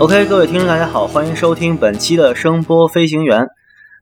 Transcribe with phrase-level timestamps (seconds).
[0.00, 3.46] OK，各位听众，大家好，欢迎收听本期的声波飞行员。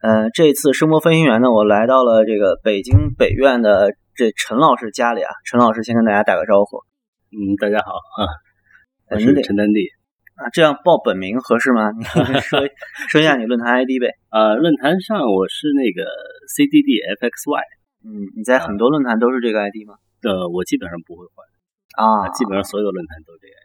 [0.01, 5.29] 呃，这次声波飞行员呢，我来到了这个北京北院的这陈老师家里啊。
[5.45, 6.79] 陈老师先跟大家打个招呼。
[7.35, 8.31] 嗯，大家好啊，
[9.11, 9.91] 我是陈丹地。
[10.37, 11.91] 啊，这样报本名合适吗？
[11.99, 12.61] 你说
[13.11, 14.15] 说一下你论坛 ID 呗。
[14.31, 16.07] 呃，论坛上我是那个
[16.47, 17.59] CDDFXY，
[18.07, 19.99] 嗯，你在很多论坛都是这个 ID 吗？
[20.23, 21.43] 呃，我基本上不会换
[21.99, 23.58] 啊，基本上所有论坛都这个 ID。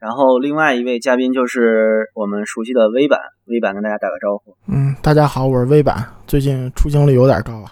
[0.00, 4.56] 然后另外一位嘉宾就是我们熟悉的微版，微版跟大家打个招呼。
[4.66, 5.94] 嗯，大家好，我是微版，
[6.26, 7.68] 最近出镜率有点高啊，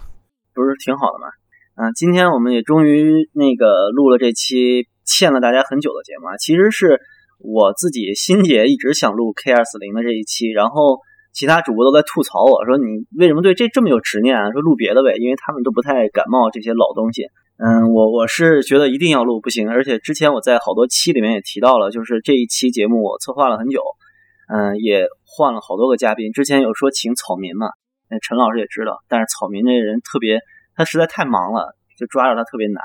[0.52, 1.26] 不是挺好的吗？
[1.76, 7.00] 啊，今天我们也终于那个录了这期欠了大家很久的节目啊，其实是
[7.38, 11.00] 我自己心姐一直想录 K 二四零的这一期，然后
[11.32, 12.84] 其他主播都在吐槽我说你
[13.16, 14.52] 为什么对这这么有执念啊？
[14.52, 17.22] 说录别的呗，因为他们都不太感冒这些老东西。
[17.60, 23.82] 嗯，我我是觉得一定要录不行，而且之前我在好多期里面也提到了，就是这一期节目我策划了很久，
[24.48, 26.30] 嗯，也换了好多个嘉宾。
[26.32, 27.66] 之前有说请草民嘛，
[28.08, 30.38] 那陈老师也知道，但是草民这人特别，
[30.76, 32.82] 他实在太忙了，就抓着他特别难。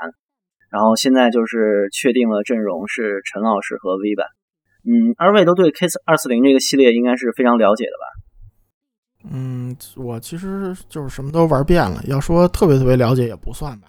[0.70, 4.26] 然后现在就是确定了阵容是陈老师和 V 版，
[4.84, 9.30] 嗯，二位都对 K 二四零这个系列应该是非常了解的吧？
[9.30, 13.86] 嗯，我其实就是什么都玩遍了，要说特别特别了解也不算吧。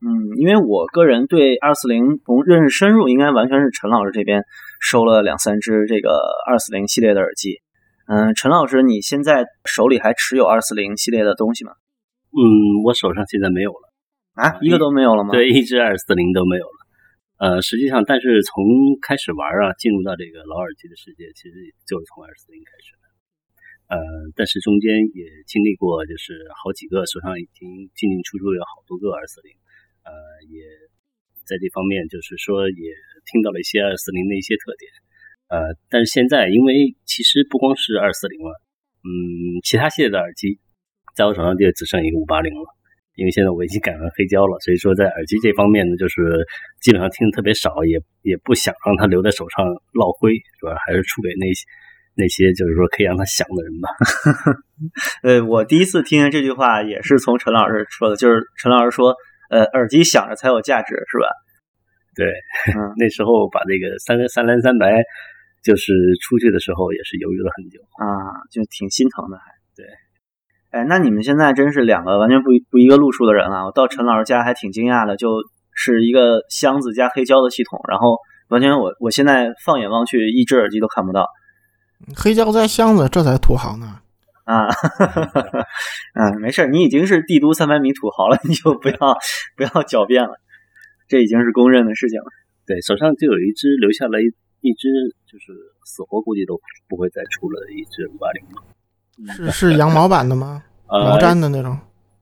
[0.00, 4.44] 嗯，因为我个人对二四零从认识深入，应该完全是陈老师这边
[4.80, 6.10] 收了两三只这个
[6.46, 7.60] 二四零系列的耳机。
[8.06, 11.72] 嗯，陈老师，你现在手里还持有二四零系列的东西吗？
[12.30, 13.90] 嗯，我手上现在没有了
[14.34, 15.32] 啊，一个都没有了吗？
[15.32, 16.78] 对，一只二四零都没有了。
[17.38, 18.62] 呃，实际上，但是从
[19.02, 23.04] 开始玩啊，进入到这个老耳机的世界，其实就是从二四零开始的。
[23.90, 23.98] 呃，
[24.38, 27.66] 但是中间也经历过，就是好几个手上已经
[27.98, 29.57] 进进出出有好多个二四零。
[30.08, 30.16] 呃，
[30.48, 30.64] 也
[31.44, 32.88] 在这方面，就是说也
[33.28, 34.88] 听到了一些二四零的一些特点。
[35.48, 38.52] 呃，但是现在，因为其实不光是二四零了，
[39.04, 40.60] 嗯，其他系列的耳机，
[41.16, 42.64] 在我手上就只剩一个五八零了。
[43.16, 46.46] 因为现在我已经改完黑胶了，所以说在耳机这方面呢，就是
[46.80, 51.64] 基本上听的特别少，也也不想让它留在手上落灰，主要还是出给那些
[52.14, 53.88] 那些就是说可以让它响的人吧。
[55.24, 59.16] 呃，我第一次听这句话也是从陈老师说的，就是陈老师说。
[59.48, 61.26] 呃，耳机响着才有价值，是吧？
[62.14, 62.26] 对，
[62.74, 65.02] 嗯、 那时候把这个三三蓝三白，
[65.64, 65.92] 就是
[66.22, 68.06] 出去的时候也是犹豫了很久啊，
[68.50, 69.44] 就挺心疼的，还
[69.76, 69.86] 对。
[70.70, 73.64] 哎，那你们现在真是两个完全不不一个路数的人啊！
[73.64, 75.30] 我到陈老师家还挺惊讶的，就
[75.72, 81.26] 是一个箱子加黑胶的系统，然后完全我我现在放眼望去，一只耳机都看不到。
[82.14, 84.00] 黑胶加箱子，这才土豪呢。
[84.48, 84.64] 啊，
[86.14, 88.96] 嗯，没事你已经是帝都三百米土豪了，你就不要
[89.56, 90.40] 不要狡辩了，
[91.06, 92.26] 这已经是公认的事情了。
[92.64, 94.32] 对，手上就有一只留下了一
[94.62, 94.88] 一只，
[95.30, 95.52] 就是
[95.84, 99.34] 死活估计都不会再出了一只五八零了。
[99.34, 100.64] 是是羊毛版的吗？
[100.86, 101.78] 毛毡的那种？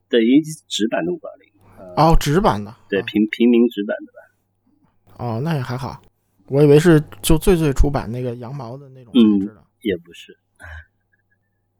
[0.09, 1.95] 对，一纸版的五八零。
[1.95, 2.75] 哦，纸版的。
[2.89, 5.25] 对，平平民纸版的吧。
[5.25, 6.01] 哦，那也还好，
[6.47, 9.63] 我以为是就最最初版那个羊毛的那种材质的。
[9.79, 10.37] 也不是。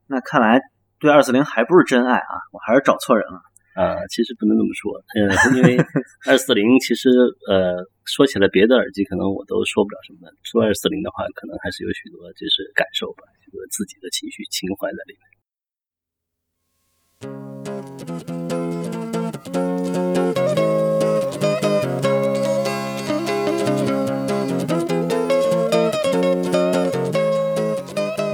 [0.07, 0.59] 那看来
[0.99, 2.33] 对二四零还不是真爱啊！
[2.51, 3.41] 我还是找错人了。
[3.77, 5.77] 啊，其实不能这么说，呃，因为
[6.25, 7.09] 二四零其实
[7.47, 15.36] 呃说起来别的耳机可能我都说不了什么，说二四零的话，可能还是有许多就是感受吧，许多自己的情绪情怀在里面。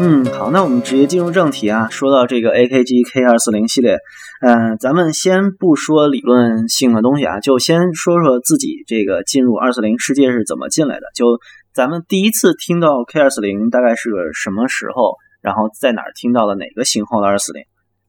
[0.06, 1.88] 嗯，好，那我们直接进入正题啊。
[1.90, 4.00] 说到这个 AKG K 二四零系列，
[4.42, 11.04] 嗯，咱们先不说理论性的东西啊，就先说说自己这个进入二四零世界是怎么进来的。
[11.16, 11.40] 就
[11.74, 15.16] 咱们第一次听到 K 二四零大概是个什么时候？
[15.42, 17.64] 然后在哪儿听到了哪个型号的二四零？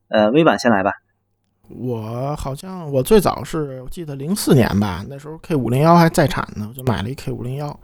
[0.08, 0.90] 呃，微版先来吧。
[1.68, 7.78] 我好像我最早是我记得零四年吧，那时候 K 五零幺还在产呢，我就买了一 K 五零幺。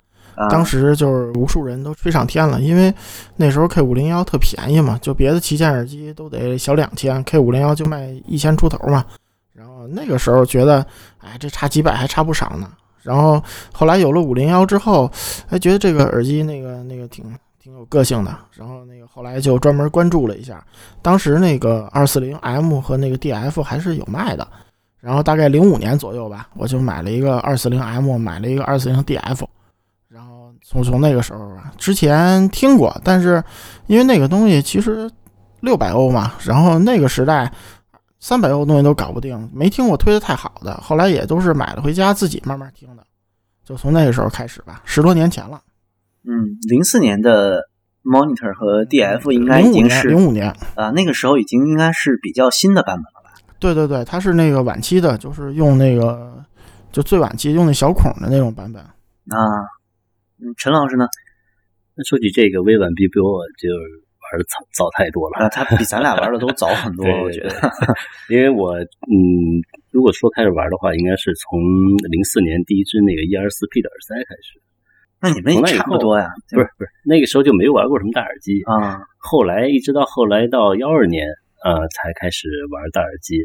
[0.49, 2.93] 当时就是无数人都吹上天了，因为
[3.37, 9.05] 那时候 K 五零幺特便宜嘛，就别的旗舰耳机都得小两千，K 五零幺就卖一千出头嘛。
[9.53, 10.87] 然后那个时候觉得，
[11.19, 12.71] 哎，这差几百还差不少呢。
[13.03, 13.43] 然后
[13.73, 15.11] 后来有了五零幺之后，
[15.49, 17.25] 哎，觉得这个耳机那个那个挺
[17.63, 18.35] 挺有个性的。
[18.55, 20.65] 然后那个后来就专门关注了一下，
[21.03, 24.47] 当时那个二四零 M 和那个 DF 还是有卖的。
[25.01, 29.45] 然后大概零五年左右吧，我就买了一个二四零 M，买了一个二四零 DF。
[30.71, 33.43] 从从那个时候吧，之前听过，但是
[33.89, 35.11] 因为那个东西其实
[35.63, 37.53] 六百欧嘛，然后那个时代
[38.21, 40.77] 三百欧东西都搞不定，没听过推的太好的。
[40.77, 43.03] 后来也都是买了回家自己慢慢听的，
[43.65, 45.61] 就从那个时候开始吧，十多年前了。
[46.23, 47.63] 嗯，零四年的
[48.05, 53.43] Monitor 和 DF 应该已经是零五年啊，那个时候已经应该是比较新的版本了吧？
[53.59, 56.41] 对对对，它是那个晚期的，就是用那个
[56.93, 59.67] 就最晚期用那小孔的那种版本啊。
[60.43, 61.07] 嗯，陈老师呢？
[61.97, 65.45] 那说起这个微版比比我就玩的早早太多了。
[65.45, 67.51] 啊，他比咱俩玩的都早很多， 我觉得。
[68.31, 69.61] 因为我嗯，
[69.91, 71.61] 如果说开始玩的话，应该是从
[72.09, 74.63] 零四年第一支那个 E 二四 P 的耳塞开始。
[75.21, 76.31] 那你们也差不多呀？
[76.49, 79.03] 不是不是，那个时候就没玩过什么大耳机啊。
[79.19, 81.27] 后来一直到后来到幺二年，
[81.65, 83.37] 呃，才开始玩大耳机。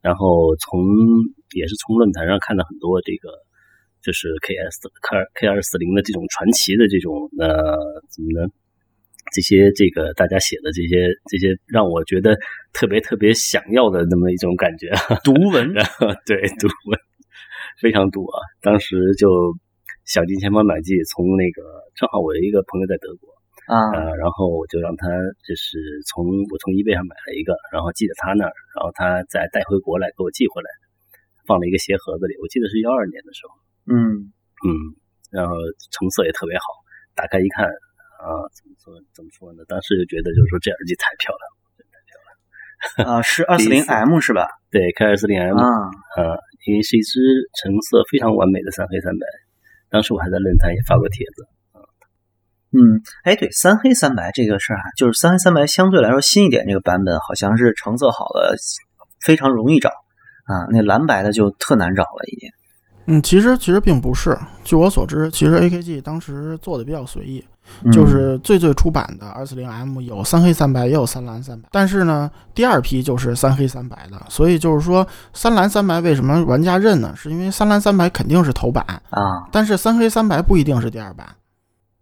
[0.00, 0.78] 然后从
[1.56, 3.28] 也是从论坛上看到很多这个。
[4.02, 7.76] 就是 K S K K 二四零的这种传奇的这种呃
[8.10, 8.48] 怎么呢？
[9.30, 12.34] 这些这个大家写的这些这些让我觉得
[12.72, 14.88] 特别特别想要的那么一种感觉，
[15.22, 15.68] 读文，
[16.24, 16.96] 对读文
[17.76, 18.40] 非常读啊！
[18.62, 19.28] 当时就
[20.06, 21.60] 想尽千方百计从那个
[21.94, 23.28] 正好我有一个朋友在德国
[23.68, 25.12] 啊，然后我就让他
[25.44, 25.76] 就是
[26.08, 30.70] 从我从 eBay 上买了一个，然后寄到他那儿，然后他再带回国来给我寄回来，
[31.44, 32.32] 放了一个鞋盒子里。
[32.40, 33.52] 我记得是幺二年的时候。
[33.88, 34.32] 嗯
[34.64, 34.68] 嗯，
[35.30, 35.54] 然后
[35.90, 36.64] 成色也特别好，
[37.14, 37.66] 打开一看
[38.18, 39.64] 啊，怎么说怎么说呢？
[39.68, 41.54] 当时就觉得就是说这耳机太漂亮了，
[41.88, 42.28] 太漂亮
[43.06, 43.22] 了啊！
[43.22, 44.48] 是 二四零 M 是吧？
[44.70, 45.64] 对，K 二四零 M 啊，
[46.16, 46.36] 呃，
[46.66, 47.20] 因为是一只
[47.62, 49.26] 成色非常完美的三黑三白，
[49.88, 51.80] 当时我还在论坛也发过帖子啊。
[52.72, 58.56] 嗯，哎，对，三黑三白这个事儿啊，就是三黑三白相对来说新一点这个版本，好像是成色好了
[59.20, 59.90] 非常容易找
[60.44, 62.50] 啊，那蓝白的就特难找了，已经。
[63.10, 64.38] 嗯，其实其实并不是。
[64.62, 67.42] 据我所知，其实 AKG 当时做的比较随意，
[67.90, 71.66] 就是最最初版的二四零 M 有三黑三白，也有三蓝三白。
[71.72, 74.20] 但是呢，第二批就是三黑三白的。
[74.28, 77.14] 所以就是说，三蓝三白为什么玩家认呢？
[77.16, 81.26] 是因为三蓝三白肯定是头版啊，但是三黑三白不一定是第二版。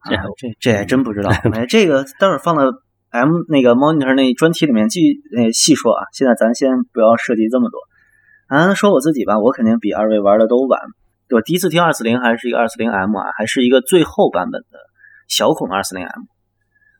[0.04, 1.30] 这这这还真不知道。
[1.54, 2.62] 哎，这个待会儿放到
[3.10, 6.02] M 那个 Monitor 那专题里面继续细说啊。
[6.12, 7.78] 现在咱先不要涉及这么多。
[8.46, 10.80] 啊，说我自己吧，我肯定比二位玩的都晚。
[11.30, 14.78] 我第一次听二四零还是一个二四零 M 啊，还是一个最后版本的
[15.26, 16.22] 小孔二四零 M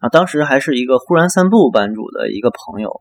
[0.00, 0.08] 啊。
[0.08, 3.00] 当时还是一个忽然散步版主的一个朋友，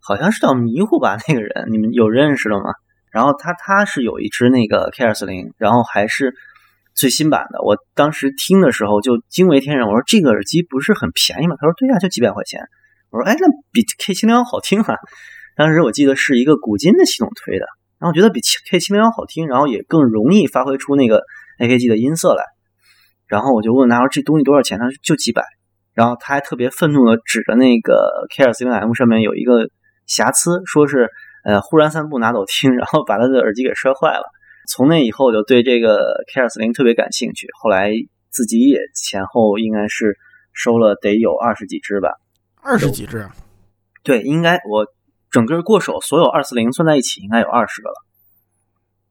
[0.00, 2.72] 好像是叫迷糊吧，那个人你们有认识的吗？
[3.12, 6.32] 然后他他是有一只那个 K 二四零，然后还是
[6.94, 7.62] 最新版的。
[7.62, 11.56] 我当时听的时候就惊为天人，我说这个耳机不是很便宜吗？
[11.60, 12.62] 他说对呀，就几百块钱。
[13.10, 14.96] 我说哎，那比 K 七零好听啊。
[15.56, 17.66] 当时我记得是一个古今的系统推的，
[18.00, 18.40] 然后觉得比
[18.70, 21.22] K 七零幺好听，然后也更容易发挥出那个
[21.60, 22.44] AKG 的音色来。
[23.26, 25.42] 然后我就问他说：“这东西多少钱？”他说：“就几百。”
[25.94, 29.68] 然后他还特别愤怒的指着那个 K 二四零 M 上面有一个
[30.06, 31.08] 瑕疵，说是
[31.44, 34.24] 呃忽然散步拿走听，然后把他的耳机给摔坏了。
[34.68, 37.92] 从那以后就对这个 K 二四零特别感兴趣，后来
[38.28, 40.18] 自己也前后应该是
[40.52, 42.10] 收了得有二十几只吧，
[42.60, 43.28] 二十几只。
[44.02, 44.84] 对，应该我。
[45.34, 47.96] 整个过手所有二四零算在一起，应该有二十个了。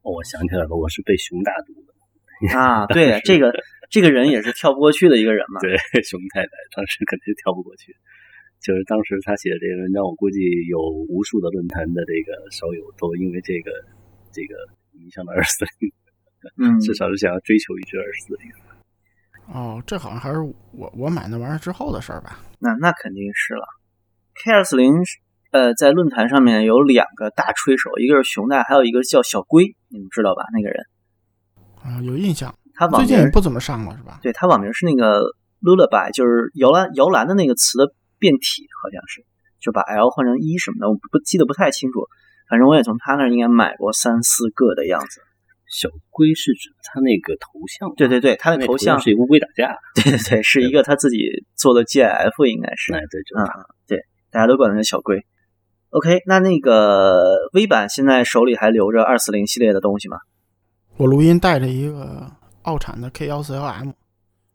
[0.04, 2.88] 我想起来了，我是被熊打毒的啊！
[2.88, 3.52] 对，这个
[3.92, 5.60] 这个人也是跳不过去的一个人嘛。
[5.60, 7.94] 对， 熊太太当时肯定跳不过去。
[8.62, 13.72] 就是当时他写的这个文章，我估计有无数的论坛的这个烧友都因为这个
[14.32, 14.56] 这个
[14.92, 15.92] 迷上了二四零，
[16.56, 18.48] 嗯，至少是想要追求一只二四零。
[19.52, 20.40] 哦，这好像还是
[20.72, 22.40] 我我买那玩意儿之后的事儿吧？
[22.60, 23.68] 那那肯定是了。
[24.46, 24.88] K 二四零。
[25.54, 30.44] 呃，在论坛上面有两个大吹手，一个是熊大，还有一个叫小龟，你们知道吧？
[30.52, 30.86] 那个人
[31.84, 32.54] 啊，有印象。
[32.74, 34.20] 他最近不怎么上了，是吧？
[34.24, 35.22] 对他网名是那个
[35.62, 39.24] lullaby，就是摇篮摇篮的那个词的变体，好像是
[39.62, 42.08] 就把 L 换成一什么的，我不记得不太清楚。
[42.50, 45.22] 反正我也从他那儿应该买过三四个的样子。
[45.70, 47.94] 小龟是指他那个头像？
[47.96, 49.78] 对对对，他的头像是乌龟打架。
[49.94, 52.92] 对对对，是一个他自己做的 GIF，应该是。
[52.94, 53.46] 哎，对，就啊，
[53.88, 54.00] 对，
[54.32, 55.24] 大家都管他叫小龟。
[55.94, 60.18] OK，那那个 V 版现在手里还留着二四零系列的东西吗？
[60.98, 62.32] 我录音带着一个
[62.64, 63.92] 奥产的 K 幺四幺 M，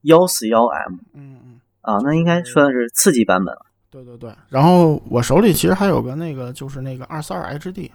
[0.03, 3.67] 幺四幺 M，嗯嗯，啊，那应该算是次级版本了。
[3.89, 7.89] 对对对，然后我手里其实还有个那个，就是那个二四二 HD。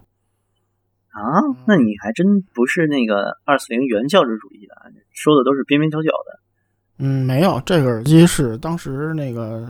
[1.09, 1.21] 啊，
[1.67, 4.73] 那你还真不是那个二四零原教旨主义的，
[5.11, 6.39] 说的都是边边角角的。
[6.99, 9.69] 嗯，没有，这个耳机是当时那个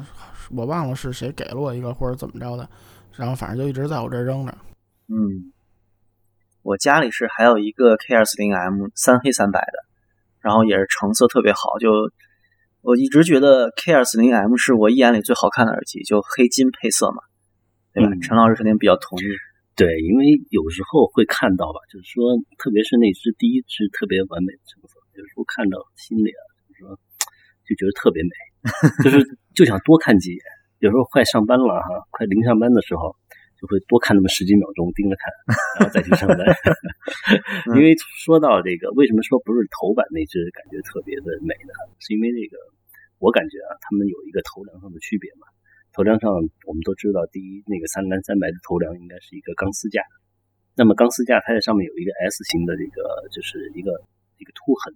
[0.52, 2.70] 我忘了是谁给了我一个或者怎么着的。
[3.16, 4.58] 然后反正就一直在我这扔着。
[5.08, 5.54] 嗯，
[6.62, 9.86] 我家里是还有一个 K 二四零 M 三黑三白的，
[10.40, 11.78] 然后也是成色特别好。
[11.80, 11.90] 就
[12.82, 17.22] 我一直觉得 K 二四零 M 是我一眼里最好看的耳机，就黑金配色嘛，
[17.94, 18.10] 对吧？
[18.22, 19.24] 陈老师肯定比较同意。
[19.76, 27.00] 对，因为有时候会看到吧，就是说，特别是那只第一只特别完美的成色，有时候看到心里啊，就是说
[27.66, 28.30] 就觉得特别美，
[29.04, 30.42] 就是就想多看几眼。
[30.84, 33.16] 有时候快上班了哈，快临上班的时候，
[33.56, 35.32] 就会多看那么十几秒钟，盯着看，
[35.80, 36.44] 然后再去上班。
[37.72, 41.72] 因为说到这个，为什么说不是头版那只感觉特别的美呢？
[42.04, 42.60] 是因为那个
[43.24, 45.48] 我感觉啊，他们有一个头梁上的区别嘛。
[45.96, 46.28] 头梁上
[46.68, 50.04] 我们都知道，第一那个三蓝三白的头梁应该是一个钢丝架，
[50.76, 54.04] 那么钢丝架它在上面有一个 S 型的这个就是一个
[54.36, 54.92] 一个凸痕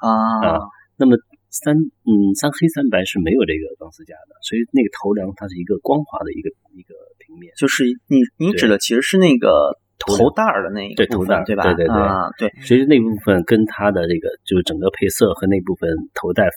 [0.00, 0.56] 啊，
[0.96, 1.20] 那么。
[1.50, 7.52] 三嗯，三黑三白是没有这个钢丝架的，所以那个头梁它是一个光滑的一个一个平面。
[7.56, 11.64] 就是你你指的其实是那个头带的那一对头带对吧？
[11.64, 12.52] 对对对啊对。
[12.60, 16.48] 所以那部分跟它的这个就是整个配色和那部分头带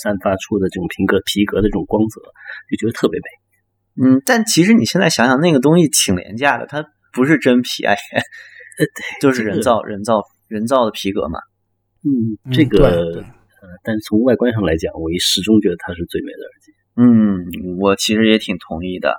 [0.00, 2.20] 散发出的这种皮革皮革的这种光泽，
[2.70, 4.06] 就觉得特别美。
[4.06, 7.94] 嗯，但其实你现在想想，那个东西挺廉价的，它不是真皮啊，
[8.78, 8.86] 对，
[9.20, 11.40] 就是人造人造人造的皮革嘛。
[12.04, 13.24] 嗯，这个。
[13.82, 16.72] 但是从外观上来讲，我始终觉得它是最美的耳机。
[16.96, 19.14] 嗯，我其实也挺同意的。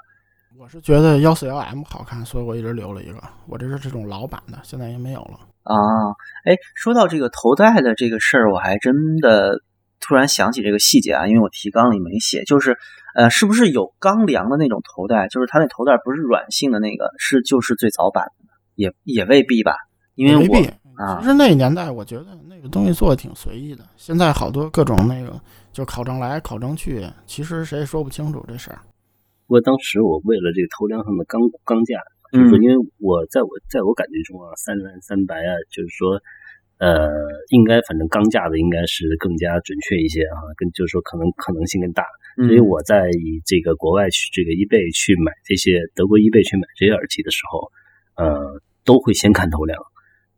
[0.60, 3.22] 我是觉得幺四幺 M 好看，所以我一直留了一个。
[3.48, 5.40] 我这是这种老版的，现在也没有了。
[5.62, 5.78] 啊，
[6.46, 9.62] 哎，说到这个头戴的这个事儿，我还真的
[10.00, 12.78] 突然想起这个细节啊，因为我提纲里没写，就是
[13.14, 15.28] 呃，是不是有钢梁的那种头戴？
[15.28, 19.76] 就是它那头戴不是软性的那个，是就是最早版的，也也未必吧？
[20.16, 20.58] 因为我。
[21.20, 23.84] 其实那个年代，我觉得那个东西做的挺随意的。
[23.98, 25.40] 现在好多各种那个，
[25.72, 28.80] 就考证来考证去，其实谁也说不清楚这事儿。
[29.46, 32.02] 不过当时我为了这个头梁上的钢钢架，
[32.34, 36.20] 就是，因为我在我在我感觉中啊，三蓝三白啊，就是说，
[36.80, 37.08] 呃，
[37.50, 42.04] 应该反正钢架的应该是更加准确一些啊，跟就是说可能可能性更大。
[42.38, 47.72] 所以我在以这个国外去这个易贝去买这些德国易贝去买这些耳机的时候，
[48.16, 49.78] 呃，都会先看头梁。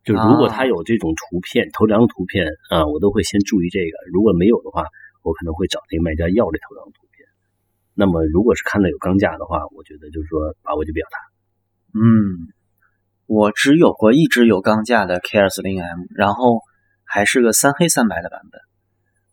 [0.02, 3.96] 就如果他有这种图片，头梁的图片啊，我都会先注意这个。
[4.12, 4.84] 如果没有的话，
[5.22, 7.26] 我可能会找那个卖家要这头张图片。
[7.94, 11.18] 那么，如果是看到有钢架的话，我觉得就是说把握就比较大。
[11.92, 12.48] 嗯，
[13.26, 16.60] 我只有过一直有钢架的 K 二四零 M，然后
[17.04, 18.60] 还是个三黑三白的版本。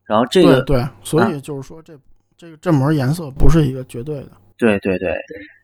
[0.06, 1.98] 然后这个对，所以就是说这
[2.36, 4.32] 这个振膜颜色不是一个绝对的。
[4.58, 5.16] 对对对。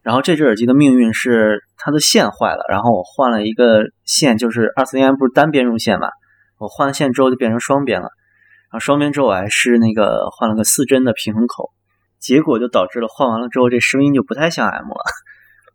[0.03, 6.09] 然后这只耳机的命运是它的线坏了，然后我换了一个线，就是二四零 M 不是单边用线嘛，
[6.59, 8.09] 我换了线之后就变成双边了，
[8.69, 11.71] 然后双边之后我还是那个换了个四针的平衡口，
[12.19, 15.03] 结果就导致了换完了之后这声音就不太像 M 了。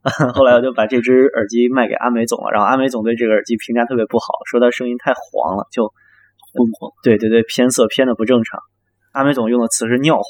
[0.34, 5.84] 后来我就把这只耳机卖给阿美总了，然后阿美总对这个耳机评价特别不好，说它声音太黄了，就
[6.52, 6.92] 昏黄。
[7.02, 8.60] 对对对，偏色偏的不正常。
[9.12, 10.24] 阿美总用的词是尿黄。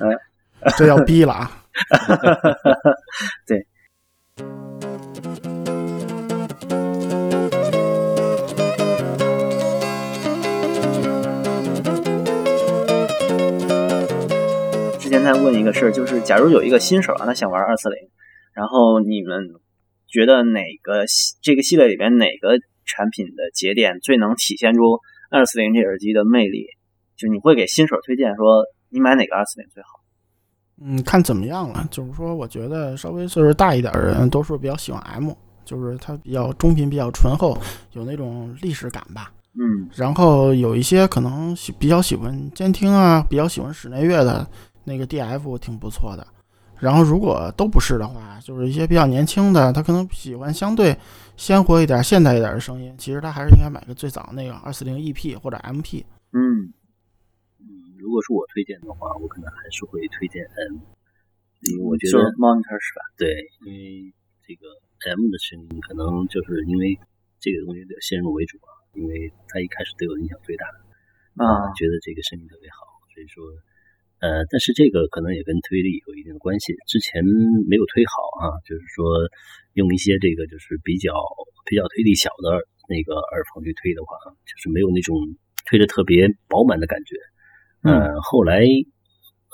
[0.00, 0.18] 嗯。
[0.78, 1.50] 这要逼了啊！
[3.46, 3.66] 对。
[14.98, 17.98] 之前在问一个事儿，就是假如有一个新手啊，他想玩二四零，
[18.54, 19.50] 然后你们
[20.08, 21.04] 觉得哪个
[21.42, 22.56] 这个系列里边哪个
[22.86, 26.66] 产品的节点最能体现出二四零这耳机的魅力？
[27.16, 30.03] 就你会给新手推荐说，你买哪个二四零最好？
[30.80, 31.86] 嗯，看怎么样了。
[31.90, 35.32] 就是说，我觉得稍微岁数大一点的人，都是比较喜欢 M，
[35.64, 37.56] 就是它比较中频，比较醇厚，
[37.92, 39.32] 有那种历史感吧。
[39.56, 44.44] 嗯，然后有一些可能喜比较喜欢监听啊，比较喜欢室内乐的
[44.82, 46.26] 那个 DF 挺不错的。
[46.80, 50.94] 然后如果都不是的话，就是一些比较年轻的，他可能喜欢相对
[51.36, 56.02] 鲜活一点、现代一点的声音，其实他还是应该买个最早那个二四零 EP 或者 MP。
[56.32, 56.72] 嗯。
[58.04, 60.76] 如果是我推荐的话，我可能还是会推荐 M，
[61.72, 63.00] 因为我觉得 Monitor 是吧？
[63.16, 63.32] 对，
[63.64, 64.12] 因为
[64.44, 64.68] 这个
[65.08, 67.00] M 的声音可能就是因为
[67.40, 70.68] 这个东西得先入为主啊，因为它一开始对我影响最大，
[71.40, 73.40] 啊，觉得这个声音特别好，所以说，
[74.20, 77.24] 呃，但是这个可能也跟推力有一定的关系，之前
[77.64, 79.24] 没有推好啊，就是说
[79.80, 81.16] 用一些这个就是比较
[81.64, 84.12] 比较推力小的那个耳房去推的话，
[84.44, 85.16] 就是没有那种
[85.64, 87.16] 推的特别饱满的感觉。
[87.84, 88.64] 呃，后来，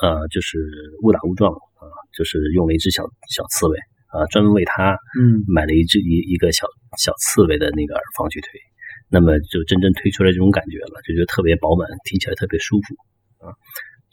[0.01, 0.57] 呃，就是
[1.03, 1.83] 误打误撞啊，
[2.17, 3.77] 就是用了一只小小刺猬
[4.15, 6.65] 啊，专门为它，嗯，买了一只一一个小
[6.97, 8.49] 小刺猬的那个耳放去推，
[9.11, 12.95] 那么就真正推出来这种感觉了，就觉得特别饱满，听起来特别舒服
[13.45, 13.51] 啊。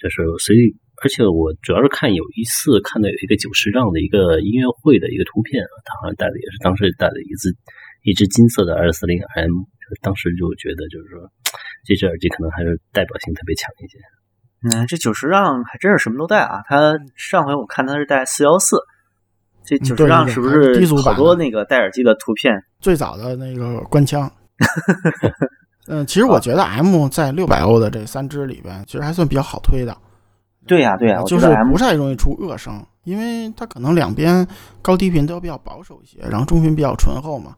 [0.02, 0.74] 就是所以，
[1.06, 7.54] 而且我主要是看有一次看到有一个九十让的一个音乐会的一个图片啊，他好像带的也是当时带了一只
[8.02, 9.54] 一只金色的二四零 M，
[10.02, 11.30] 当时就觉得就是说。
[11.88, 13.98] 这只耳机可能还是代表性特别强一些。
[14.64, 16.62] 嗯，这九十让还真是什么都带啊。
[16.68, 18.78] 它上回我看它是带四幺四，
[19.64, 22.62] 这九十让是不是好多那个戴耳机的图片？
[22.82, 24.30] 最早的那个官腔。
[25.88, 29.96] 嗯，其实我觉得 M 在六百欧的这三只里边，其实还算比较好推的。
[30.66, 34.46] 对呀对呀，就是不太容易出恶声，因为它可能两边
[34.82, 37.56] 高低频都比较保守一些，然后中频比较醇厚嘛。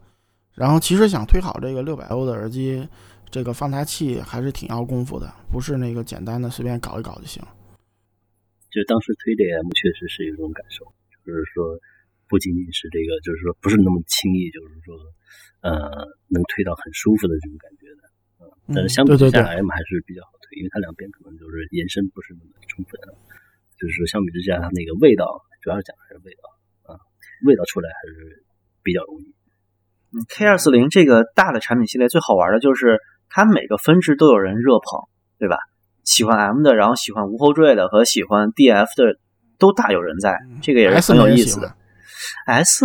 [0.54, 2.86] 然后其实想推好这个六百欧的耳机，
[3.30, 7.42] 这个放大器还是挺要功夫的，不是那个简单的随便搞一搞就行。
[8.70, 10.84] 就当时推 DM 确实是有这种感受，
[11.26, 11.78] 就是说
[12.28, 14.94] 不仅仅是这个，就是说不是那么轻易，就是说
[15.62, 15.70] 呃
[16.30, 18.02] 能推到很舒服的这种感觉的。
[18.38, 22.94] 嗯，但是相比之下，M 还是比较好推，因为它两边可能就是延伸不是那么充分。
[23.78, 25.26] 就是说相比之下，它那个味道，
[25.62, 26.98] 主要是讲的还是味道啊，
[27.46, 28.44] 味道出来还是
[28.82, 29.34] 比较容易。
[30.14, 32.98] 嗯，K 二四零这个大的产品系列最好玩的就是
[33.30, 35.08] 它每个分支都有人热捧，
[35.38, 35.56] 对吧？
[36.04, 39.18] 喜欢 M 的，然后喜欢无后缀的和喜欢 DF 的
[39.58, 41.74] 都大有人在，这个也是很有意思的。
[42.46, 42.84] S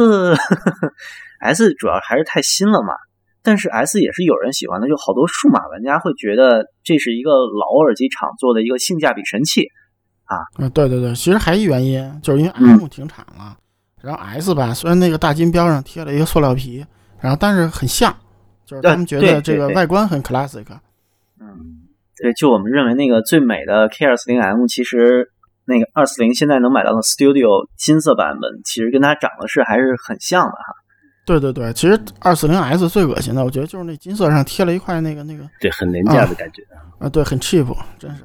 [1.39, 2.93] S 主要还是太新了嘛，
[3.41, 9.67] 但是 S 也是有人喜欢的，就好多数码玩家会觉得这是一个老耳机厂做的一个性价比神器
[10.25, 10.37] 啊。
[10.57, 13.57] 嗯，对对对，其实还一原因就是因为 M 停产了，
[14.01, 16.85] 然后 S 吧，虽然那个大金标上贴了一个塑料皮，
[17.19, 18.15] 然后但是很像，
[18.65, 20.65] 就是他们觉得这个外观很 classic。
[21.39, 21.81] 嗯。
[22.17, 25.31] 对，就我们认为那个最美的 K 二四零 M，其实
[25.65, 30.75] 那个二四零现在能买到的 Studio 金色版本，其实跟它长得是还是很像的哈。
[31.25, 36.61] 对对对，其实二四零 S 最恶心的，我觉得就是那金色上贴了一块那个那个，对，很廉价的感觉
[36.99, 37.67] 啊，对，很 cheap，
[37.99, 38.23] 真是。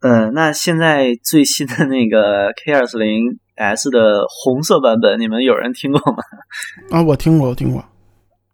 [0.00, 6.18] 呃，那现在最新的那个 K 二四零 S 的红色版本，你们有人听过吗？
[6.90, 7.84] 啊，我听过，我听过。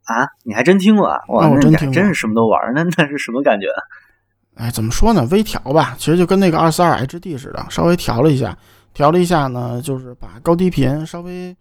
[0.05, 1.21] 啊，你还真听过啊？
[1.29, 3.67] 哇，我真听，真是什么都玩， 那那是什么感觉？
[4.55, 5.27] 哎，怎么说呢？
[5.31, 8.57] 微调吧，其实就跟那个二四二 HD 似的，稍微调了一下，
[8.93, 11.57] 调了一下呢，就是把高低频稍微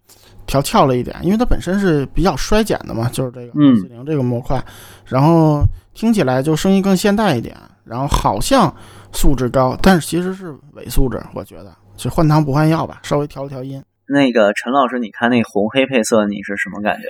[0.46, 4.62] 调翘了一点，因为它本身是比较衰减的嘛，就是这个二四零这个模块，
[5.06, 5.62] 然后
[5.94, 8.72] 听起来就声音更现代一点，然后好像
[9.12, 13.82] 素质高，但是其实是伪素质，我觉得就换汤不换药吧，稍微调了调音。
[14.06, 17.08] 那个陈老师，你看那红黑配色，你是什么感觉？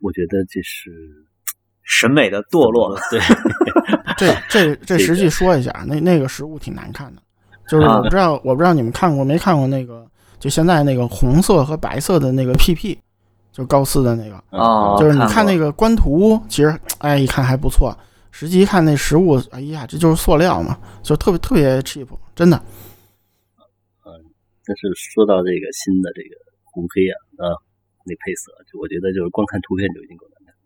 [0.00, 0.90] 我觉得这是
[1.82, 3.20] 审美的堕落， 对。
[4.18, 7.20] 这这这实际说一下，那那个实物挺难看的，
[7.68, 10.06] 就是我不知道我不知道你们看过没看过那个，
[10.38, 12.96] 就现在那个红色和白色的那个 PP，
[13.52, 14.42] 就高斯的那个，
[14.98, 17.94] 就是你看那个官图，其实哎一看还不错，
[18.30, 22.56] 实际一看那实物，哎呀这就是塑料嘛，就特别特别 cheap，真的。
[24.06, 24.10] 嗯，
[24.64, 27.52] 但是说到这个新的这个红黑啊啊
[28.06, 30.56] 那配色，就我觉得就是光看图片就已经够难看了。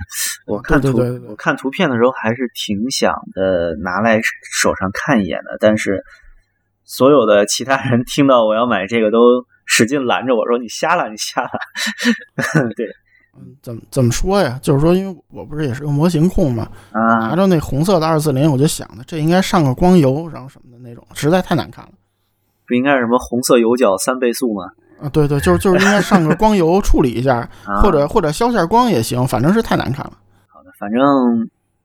[0.48, 0.96] 我看图，
[1.28, 5.58] 我看图片的时候还是挺想的，拿来手上看一眼的。
[5.60, 6.02] 但是
[6.84, 9.18] 所有的其他人听到我要买这个，都
[9.66, 11.50] 使劲拦着我说：“你瞎了，你瞎了。
[12.74, 12.86] ”对，
[13.36, 14.58] 嗯，怎么怎么说呀？
[14.62, 21.92] 就是说，因为我不是也是个模型控嘛，啊，拿着那红色的二四零，我就想着这应该上个光油，然后什么的那种，实在太难看了。
[22.66, 24.70] 不应该是什么红色油角三倍速吗？
[25.00, 27.48] 啊，对对，就是就是应该上个光油处理一下，
[27.82, 30.12] 或者或者消下光也行，反正是太难看了。
[30.48, 31.00] 好的，反正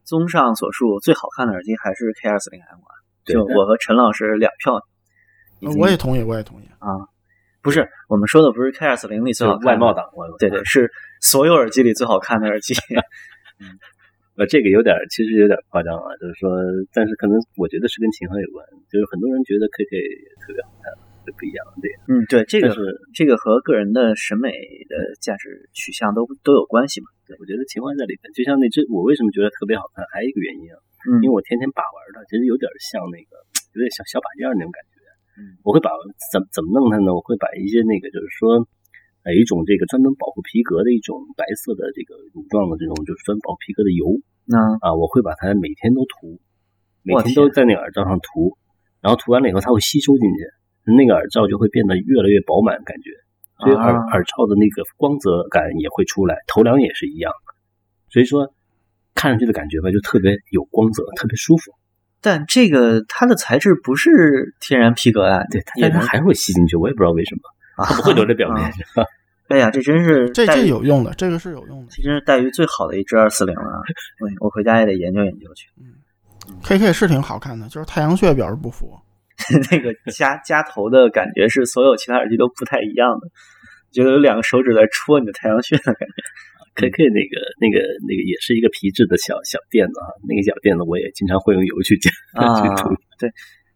[0.03, 2.91] 综上所述，最好看的耳机还是 K 二四零 M 啊。
[3.25, 4.79] 就我和陈老师两票，
[5.79, 6.89] 我也同意，我也同意啊。
[7.61, 10.05] 不是，我们说的不是 K 二四零里最好外貌党，
[10.37, 12.75] 对对，是所有耳机里最好看的耳机。
[13.57, 13.79] 嗯，
[14.37, 16.05] 呃，这个有点，其实有点夸张啊。
[16.21, 16.51] 就是说，
[16.93, 19.89] 但是可能我觉得是跟型号有关，就是很多人觉得 KK
[20.45, 20.93] 特别好看。
[21.33, 22.77] 不一样，对，嗯，对，这个是
[23.13, 24.51] 这个和个人的审美
[24.85, 27.07] 的价值取向都都有关系嘛。
[27.25, 28.29] 对，我觉得情怀在里面。
[28.33, 30.77] 就像那只，我为什么觉得特别好看，还有一个原因啊，
[31.09, 33.41] 嗯，因为我天天把玩它，其实有点像那个，
[33.73, 34.93] 有点像小把件那种感觉。
[35.35, 35.89] 嗯，我会把
[36.31, 37.11] 怎怎么弄它呢？
[37.11, 38.63] 我会把一些那个，就是说，
[39.27, 44.05] 呃，一种这个专门保护皮革的一种白色的这个乳状的这种，就是专保皮革的油。
[44.47, 46.39] 那啊，我会把它每天都涂，
[47.01, 48.55] 每天都在那个耳罩上涂，
[49.01, 50.45] 然后涂完了以后，它会吸收进去。
[50.93, 53.09] 那个耳罩就会变得越来越饱满，感觉，
[53.59, 57.31] 所以耳耳罩的那个光泽感也会出来，头梁也是一样，
[58.09, 58.53] 所以说
[59.13, 61.71] 看上去的感觉吧，就特别有光泽，特别舒服。
[62.21, 67.41] 但这个它的材质不是天然皮革啊，对，但它还会吸进去，我也不知道为什么，
[67.85, 68.71] 它不会留在表面。
[69.47, 73.81] 哎呀，这真是这这有用的，这个是有用的，其实是待遇最好的一只二四零了，
[74.41, 75.69] 我回家也得研究研究去。
[75.77, 75.93] 嗯
[76.63, 78.99] ，K K 是挺好看的，就是太阳穴表示不服。
[79.71, 83.27] 那个夹夹头的感觉是所有其他耳机都不太一样的，
[83.91, 86.15] 觉得有两个手指在戳你的太阳穴的感觉。
[86.75, 92.95] K K 那个那个那个也是一个皮质的小小垫子啊，那个小垫子我也经常会用油去夹 去涂。
[93.19, 93.31] 对，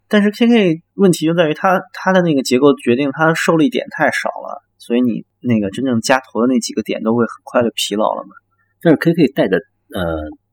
[0.07, 8.35] 但是 K K 问题就在于它它的那个结构决定它受力点太少了，所以你那个真正夹头的那几个点都会很快的疲劳了嘛。
[8.81, 9.59] 但是 K K 带的
[9.95, 10.03] 呃，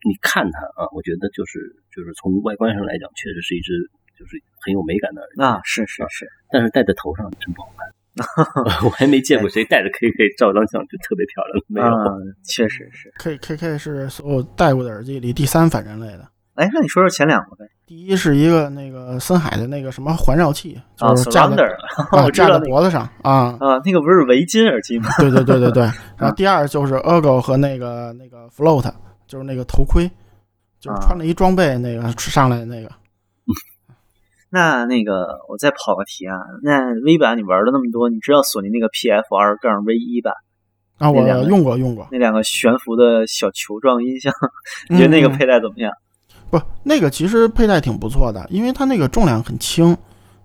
[0.07, 1.59] 你看它啊，我觉得就是
[1.91, 3.75] 就是从外观上来讲，确实是一只。
[4.19, 7.87] 就是很有美感的耳机啊，是是是，但是戴在头上真不好看。
[8.83, 11.87] 我还没见过谁戴着 KK 照张相就特别漂亮，没有。
[11.87, 13.13] 嗯，确实是。
[13.19, 16.27] K K K 是所有戴过的耳机里第三反人类的。
[16.55, 17.67] 哎，那你说说前两个呗？
[17.85, 21.63] 第一是一个那个森海的那个什么环绕器，啊就是架在、
[22.11, 23.55] 啊架在脖子上啊。
[23.61, 25.11] 啊，那个不是围巾耳机吗？
[25.21, 25.83] 对对对对对。
[26.17, 28.91] 然后第二就是 Ergo 和那个那个 Float，
[29.27, 30.11] 就是那个头盔，
[30.81, 32.91] 就是穿了一装备那个上来的那个。
[34.51, 40.33] 那那个我再跑个题啊，那 V 版你玩了那么多，你知道索尼那个 PF 二杠 V 一吧？
[40.99, 42.09] 啊，我用过用过。
[42.11, 44.33] 那两个悬浮的小球状音箱，
[44.89, 45.93] 你觉得那个嗯佩戴怎么样？
[46.49, 49.95] 不，那个其实佩戴挺不错的，因为它那个重量很轻，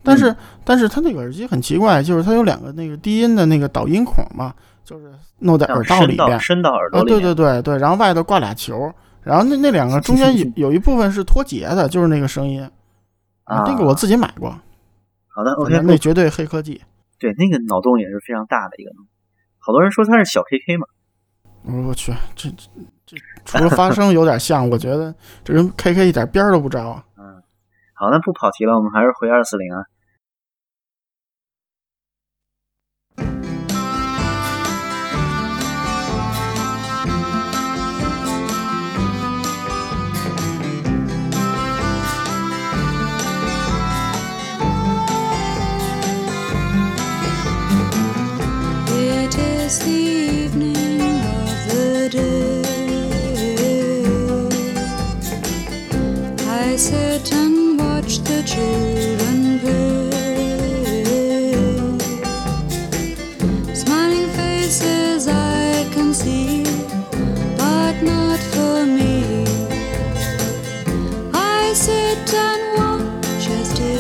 [0.04, 0.36] 但嗯是、
[0.66, 7.14] 但是它那个耳机很奇怪，就是它有两个那个低音的那个导音孔嘛，就是弄在耳道伸里边伸到耳朵啊，里啊。
[7.14, 12.68] 对对对对，然后外头挂俩球，然后那那两个中间有 有一部分是脱节的，就是那个声音
[13.52, 14.50] 啊那个我自己买过，
[15.28, 16.82] 好的反，OK，那绝对黑科技。
[17.20, 18.92] 对，那个脑洞也是非常大的一个。
[19.60, 20.88] 好多人说它是小 KK 嘛，
[21.64, 22.66] 我我去，这这
[23.06, 27.04] 这除了发声有点像，我觉得这跟 KK 一点边儿都不着啊。
[27.20, 27.44] 嗯，
[27.94, 29.84] 好，那不跑题了，我们还是回二四零啊。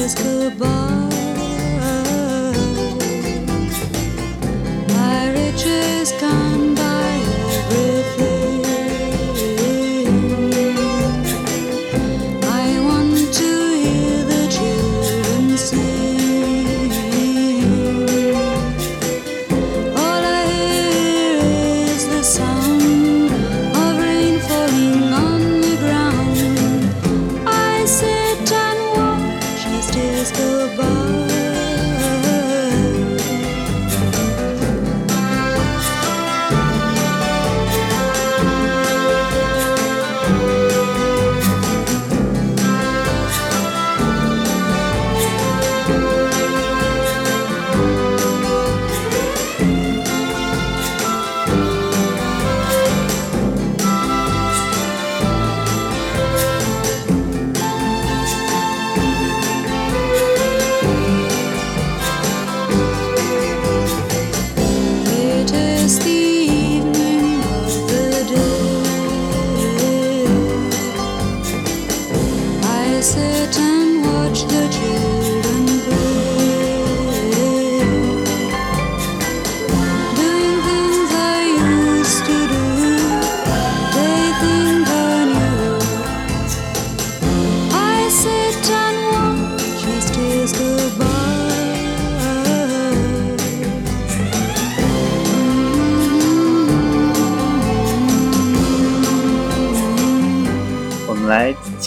[0.01, 1.10] says goodbye.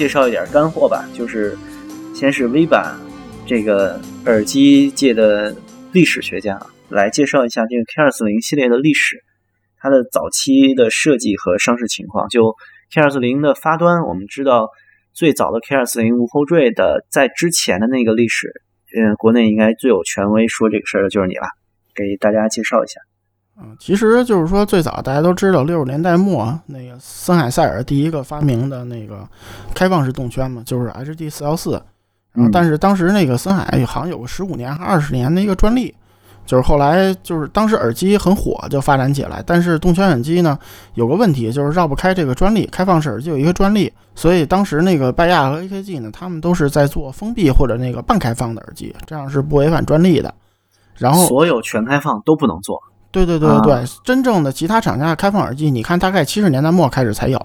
[0.04, 1.56] 介绍一点干货吧，就是
[2.14, 2.94] 先是 V 版
[3.46, 5.56] 这个耳机界的
[5.92, 9.16] 历史学家来介绍一下这个 K 二四零系列的历史，
[9.78, 12.28] 它的早期的设计和上市情况。
[12.28, 12.54] 就
[12.94, 14.68] K 二四零的发端，我们知道
[15.14, 18.52] 最早的 K 二四零无后缀的在之前的那个历史，
[18.94, 21.46] 嗯，国内应该最有权威说这个事儿的就是你了，
[21.94, 23.00] 给大家介绍一下。
[23.56, 29.26] 嗯，其实就是说，最早大家都知道，六十年代末那个森海塞尔第一个发明的那个
[29.74, 31.72] 开放式动圈嘛，就是 HD 四幺四。
[32.32, 35.94] 然后，嗯但是当时那个森海好像有个十五年还二十年的一个专利，
[36.44, 40.58] 就是后来就是当时耳机很火就发展起来，但是动圈耳机呢
[40.94, 50.34] 有个问题就是绕不开这个专利，开放式耳机有一个专利，所以当时那个拜亚和 AKG 呢，他们都是在做封闭或者那个半开放的耳机，这样是不违反专利的。
[50.96, 52.80] 然后所有全开放都不能做。
[53.14, 57.38] 对对对对对，啊真正的其他厂家的开放耳机，你看大概七十年代末开始才有，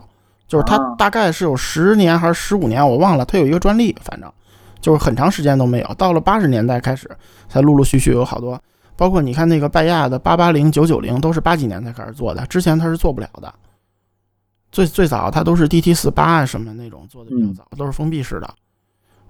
[0.47, 4.29] 就是它啊大概是有十年还是十五年，我忘了，它有一个专利，反正
[4.81, 5.93] 就是很长时间都没有。
[5.93, 7.07] 到了八十年代开始，
[7.47, 8.59] 才陆陆续续有好多，
[8.95, 13.53] 包括你看那个拜亚的八八零、九九零，都是八几年才开始做的，之前它是做不了的。
[14.71, 18.49] 最最早它都是 DT 四八啊什么那种做的比较嗯早，都是封闭式的。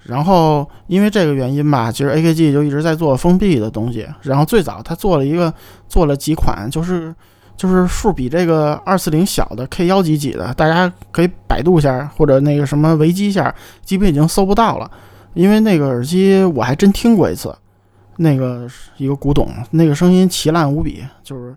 [0.04, 4.08] 然后因为这个原因吧，其实 AKG 就一直在做封闭的东西。
[4.22, 5.54] 然后最早他做了一个，
[5.88, 7.14] 做了几款，就是
[7.56, 14.90] 就是数比这个二四零小的 K 幺几几的，大家可以百度一下或者那个什么维基一下，基本已经搜不到了。
[15.34, 17.56] 因为那个耳机我还真听过一次，
[18.18, 21.56] 那个一个古董，那个声音奇烂无比，就是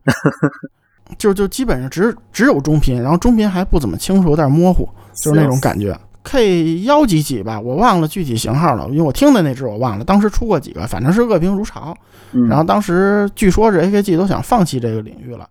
[1.16, 5.98] 就就基本上只只有中频，然后中频还不怎么清楚，有点模糊，就是那种感觉。
[6.24, 11.96] K 幺几几吧，我忘了具体型号了，因为我听的那只我忘了，当时出过几个，反正是恶评如潮。
[12.32, 12.46] 嗯。
[12.48, 15.48] 然后当时据说是 AKG 都想放弃这个领域了，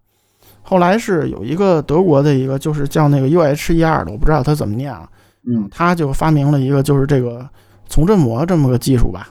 [0.62, 5.08] 后来是有一个德国的一个就是叫那个 UH 一二的，我不知道他怎么念啊，
[5.46, 5.68] 嗯。
[5.70, 7.48] 他就发明了一个就是这个
[7.88, 9.28] 从振膜这么个技术吧，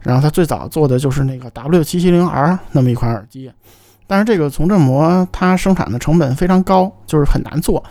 [0.00, 3.50] 然后他最早做的就是那个 W 七七零 R 那么一款耳机，
[4.06, 7.82] 但是这个从振膜它生产的成本非常高，就是很难做。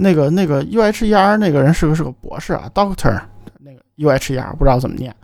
[0.00, 3.20] 那个那个 U H E R 那个人是个是个博士啊，Doctor
[3.58, 5.14] 那个 U H E R 不知道怎么念，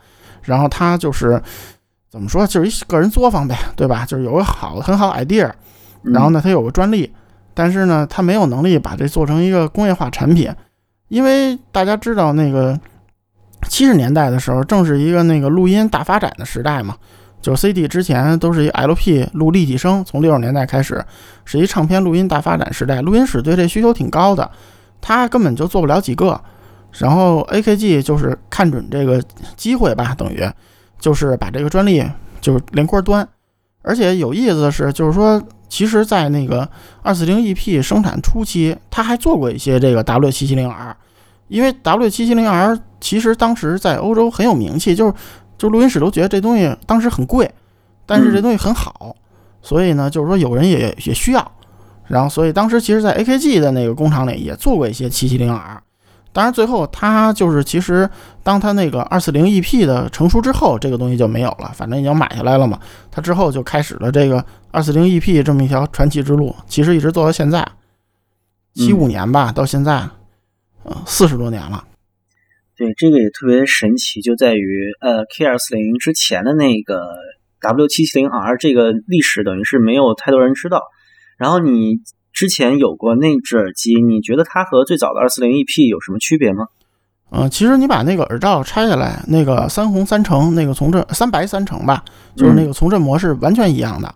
[0.43, 1.43] 然后他就是
[2.11, 4.05] 怎么说，就是一个人作坊呗，对吧？
[4.07, 5.51] 就是有个好很好 idea，
[6.03, 7.11] 嗯然后呢，他有个专利，
[7.55, 10.53] 但是呢，他没有能力把这做成一个工业化产品，
[11.09, 12.79] 因为大家知道那个
[13.69, 16.97] 七十年代的时候，正是一个那个录音大发展的时代嘛。
[17.41, 21.05] 就是 CD 之前都是一 LP 录立体声，从六十年代开始
[21.45, 24.51] 是一唱片录音大发展时代，录音室对这需求挺高的，
[25.01, 26.41] 他根本就做不了几个。
[26.99, 29.23] 然后 AKG 就是看准这个
[29.55, 30.43] 机会吧，等于
[30.99, 32.03] 就是把这个专利
[32.41, 33.29] 就是连锅端。
[33.83, 36.69] 而且有意思的是，就是说，其实，在那个
[37.03, 40.97] 二四零 EP 生产初期，他还做过一些这个 W 七七零 R，
[41.49, 45.15] 因为 W 七七零 R 其实当时在欧洲很有名气，就是
[45.59, 47.51] 就录音室都觉得这东西当时很贵，
[48.05, 49.15] 但是这东西很好，
[49.63, 51.53] 所以呢，就是说有人也也需要，
[52.07, 55.83] 然后所以当时其实，在 AKG 的那个工厂里也做过一些七七零 R，
[56.33, 58.09] 当然最后他就是其实
[58.43, 62.79] 当他那个二四零 EP 的成熟之后，这个东西就没有了，反正已经买下来了嘛，
[63.11, 67.67] 他之后就开始了这个二四零 EP 这么一条传奇之路，其实一直做到现在，
[68.75, 70.07] 七五年吧，到现在，
[70.85, 71.83] 呃，四十多年了。
[72.77, 77.01] 对，这个也特别神奇，就在于呃 K 二四零之前的那个
[77.61, 80.83] W 七七零 R 这个历史，等于是没有太多人知道。
[81.39, 82.01] 然后你
[82.33, 86.67] 之前有过那只耳机，你觉得它和最早的二四零 EP 有什么区别吗？
[87.31, 92.05] 嗯、其实你把那个耳罩拆下来，那个三红三橙，那个从振三白三橙吧，
[92.37, 94.15] 就是那个从振模式完全一样的。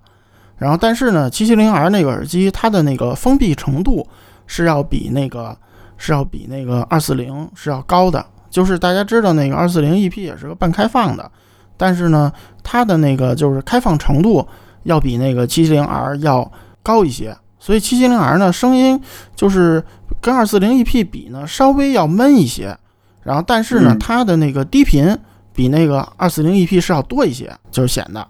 [0.59, 4.07] 然后，但是呢，七七零 R 那个耳机它的那个封闭程度
[4.47, 5.57] 是要比那个
[5.97, 8.25] 是要比那个二四零是要高的。
[8.51, 11.31] 就是大家知道那个二四零 EP 也是个半开放的，
[11.77, 12.31] 但是呢，
[12.63, 14.47] 它的那个就是开放程度
[14.83, 16.51] 要比那个七七零 R 要
[16.83, 17.37] 高一些。
[17.59, 19.01] 所以七七零 R 呢，声音
[19.37, 19.85] 就是
[20.21, 22.77] 跟二四零 EP 比呢，稍微要闷一些。
[23.23, 25.17] 然后，但是呢嗯，它的那个低频
[25.53, 28.27] 比那个二四零 EP 是要多一些，就是显得。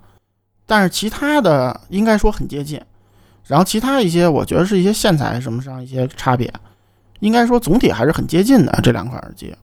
[0.66, 2.80] 但是其他的应该说很接近。
[3.46, 6.52] 然后其他一些，我觉得是一些线材什么上一些差别，
[7.20, 9.54] 应该说总体还是很接近的这两款耳机。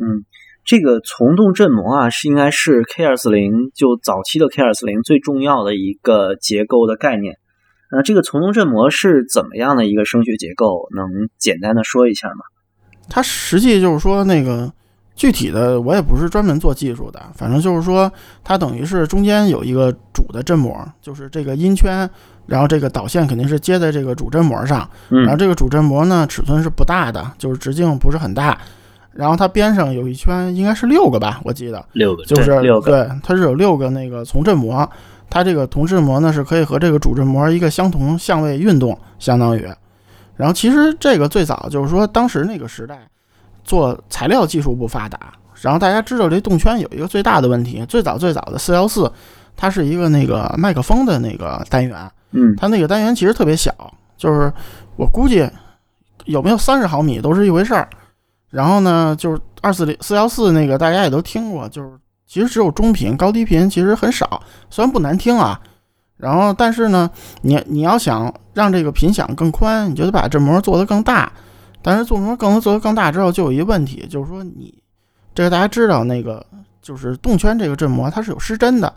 [0.00, 0.24] 嗯，
[0.64, 7.38] 这个从动振膜啊，是应该是 K 二四零就早期的 K 二四零最重要的一个结构的概念。
[7.92, 10.88] 那这个从动振膜是怎么样的一个声学结构？
[10.94, 12.44] 能简单的说一下吗？
[13.08, 14.72] 它实际就是说那个
[15.14, 22.10] 具体的，我也不是专门做技术的，反正就是说它等于是中间有一个主的振膜，就是这个音圈，
[22.46, 24.78] 然后这个导线肯定是接在这个主振膜上，
[25.08, 28.60] 然后嗯这个主振膜呢尺寸是不大的，就是直径不是很大，
[29.16, 31.84] 然后它边上有一圈应该是六个吧，我记得。
[31.92, 34.88] 六个就是六个对，它是有六个那个从振膜，
[35.30, 39.66] 它这个同振膜呢是可以和这个主振膜一个相同相位运动，相当于。
[40.36, 43.08] 然后其实这个最早就是说当时那个时代
[43.64, 45.18] 做材料技术不发达，
[45.62, 49.10] 然后大家知道这动圈有一个最大的问题，最早最早的四幺四，
[49.56, 51.96] 它是一个那个麦克风的那个单元，
[52.32, 53.72] 嗯它那个单元其实特别小，
[54.18, 54.52] 就是
[54.96, 55.48] 我估计
[56.26, 57.88] 有没有三十毫米都是一回事儿。
[58.50, 61.90] 然后呢，就是二四零四幺四那个大家也都听过，就是
[62.26, 65.60] 其实只有中频，高低频其实很少，虽然不难听啊。
[66.16, 67.10] 然后但是呢，
[67.42, 71.30] 你你要想让这个频响更宽，你就得把振膜做得更大。
[71.82, 74.74] 但是做膜更做得更大之后，就有一个问题，就是说你
[75.34, 76.44] 这个大家知道那个
[76.80, 78.92] 就是动圈这个振膜它是有失真的，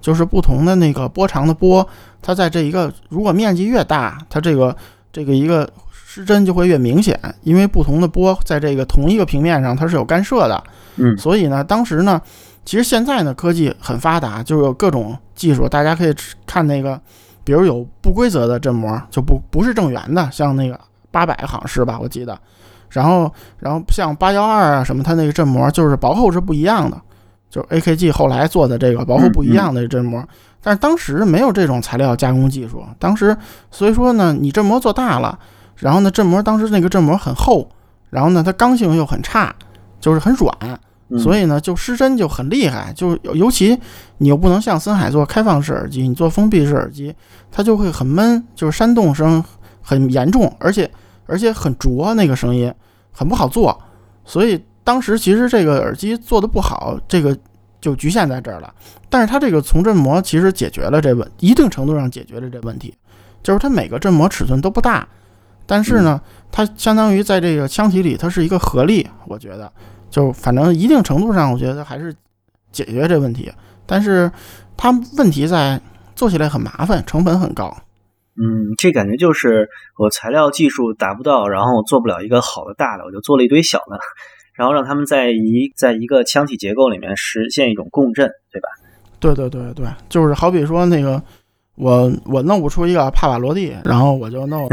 [0.00, 1.86] 就是不同的那个波长的波，
[2.22, 4.74] 它在这一个如果面积越大，它这个
[5.12, 5.68] 这个一个
[6.12, 10.60] 失真就会越明显，因为不同的波在这个同一个平面上它是有干涉的。
[10.96, 12.20] 嗯所以呢，当时呢，
[12.64, 16.12] 其实现在呢科技很发达，就有各种技术，大家可以
[16.44, 17.00] 看那个，
[17.44, 20.78] 比如有不规则的振膜，就不不是正圆的，像那个
[21.12, 22.36] 八百好像是吧，我记得。
[22.88, 27.00] 然后然后像八幺二啊什么，它那个振膜就是薄厚是不一样的，
[27.48, 30.20] 就是 AKG 后来做的这个薄厚不一样的振膜，
[30.60, 33.36] 但是当时没有这种材料加工技术，当时
[33.70, 35.38] 所以说呢，你振膜做大了，
[35.80, 37.68] 然后呢振膜当时那个振膜很厚，
[38.10, 39.54] 然后呢它刚性又很差，
[40.00, 40.80] 就是很软。
[41.18, 43.76] 所以呢，就失真就很厉害，就尤其
[44.18, 47.12] 你又不能像森海做开放式耳机，你做封闭式耳机，
[47.50, 49.42] 它就会很闷，就是煽动声
[49.82, 50.88] 很严重，而且
[51.26, 52.72] 而且很浊，那个声音
[53.10, 53.76] 很不好做。
[54.24, 57.36] 所以当时其实这个耳机做的不好，这个
[57.80, 58.72] 就局限在这儿了。
[59.08, 62.94] 但是它这个从振膜其实解决了这问，一定程度上解决了这问题，
[63.42, 65.08] 就是它每个振膜尺寸都不大，
[65.70, 69.72] 但是呢，它相当于在这个腔体里，它是一个合力，我觉得。
[70.10, 72.12] 就反正一定程度上，我觉得还是
[72.72, 73.52] 解决这问题，
[73.86, 74.28] 但是
[74.76, 75.80] 它问题在
[76.16, 77.76] 做起来很麻烦，成本很高。
[78.34, 84.00] 嗯，这感觉就是我材料技术达不到，然后做不了一个好的大的，我就做了一堆小的，
[84.54, 88.68] 然后让他们在一在一个腔体结构里面实现一种共振，对吧？
[89.20, 91.22] 对对对对，就是好比说那个
[91.76, 94.68] 我我弄不出一个帕瓦罗蒂，然后我就弄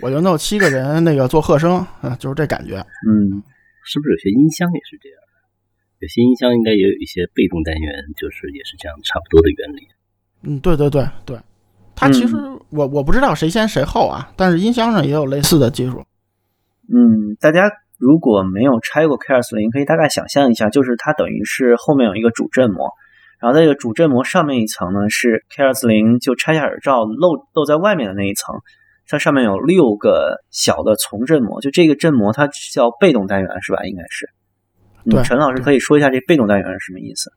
[0.00, 2.76] 我就弄七个人那个做和声，啊，就是这感觉。
[2.78, 3.42] 嗯。
[3.88, 5.18] 是不是有些音箱也是这样？
[6.00, 9.86] 有些音箱应该也有一些被动单元，就是也是这样差不多的原理。
[10.42, 11.38] 嗯，对对对对，
[11.94, 12.34] 它其实
[12.70, 16.04] 我我不知道谁先谁后啊，但是音箱上也有类似的技术。
[16.92, 22.90] 嗯，大家如果没有拆过 K 二四零，可以大概想象一下，就是它等于是后面有一个主振膜，
[23.38, 28.56] 然后在这个主振膜上面一层呢是 K 二四零就拆下耳罩露露在外面的那一层。
[29.08, 33.84] 它上面有六个小的从振膜，就这个振膜它叫被动单元是吧？
[33.84, 34.28] 应该是。
[35.08, 37.30] 对，陈老师可以说一下这被动单元是什么意思？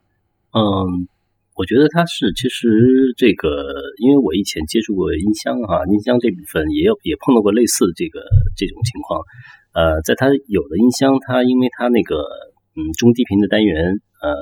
[0.57, 1.05] 嗯，
[1.53, 3.47] 我觉得它是其实这个，
[4.01, 8.25] 因为我以前接触过音箱哈，音箱这部分也有也碰到过类似的这个
[8.57, 9.21] 这种情况。
[9.77, 12.17] 呃，在它有的音箱，它因为它那个
[12.73, 14.33] 嗯中低频的单元呃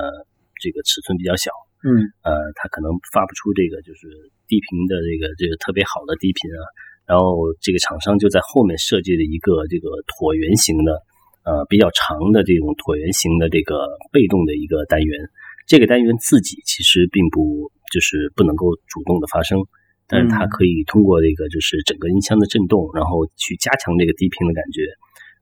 [0.64, 1.52] 这个尺寸比较小，
[1.84, 1.92] 嗯
[2.24, 4.08] 呃它可能发不出这个就是
[4.48, 6.64] 低频的这个这个特别好的低频啊。
[7.08, 11.02] 然后这个厂商就在后面设计了一个这个椭圆形的，
[11.48, 15.30] 呃，比较长的这种椭圆形的这个被动的一个单元。
[15.66, 19.64] 这个单元自己其实并不就是不能够主动的发声，
[20.08, 24.84] 但是它可以通过这个就是整个音箱的震动，然后去加强这个低频的感觉。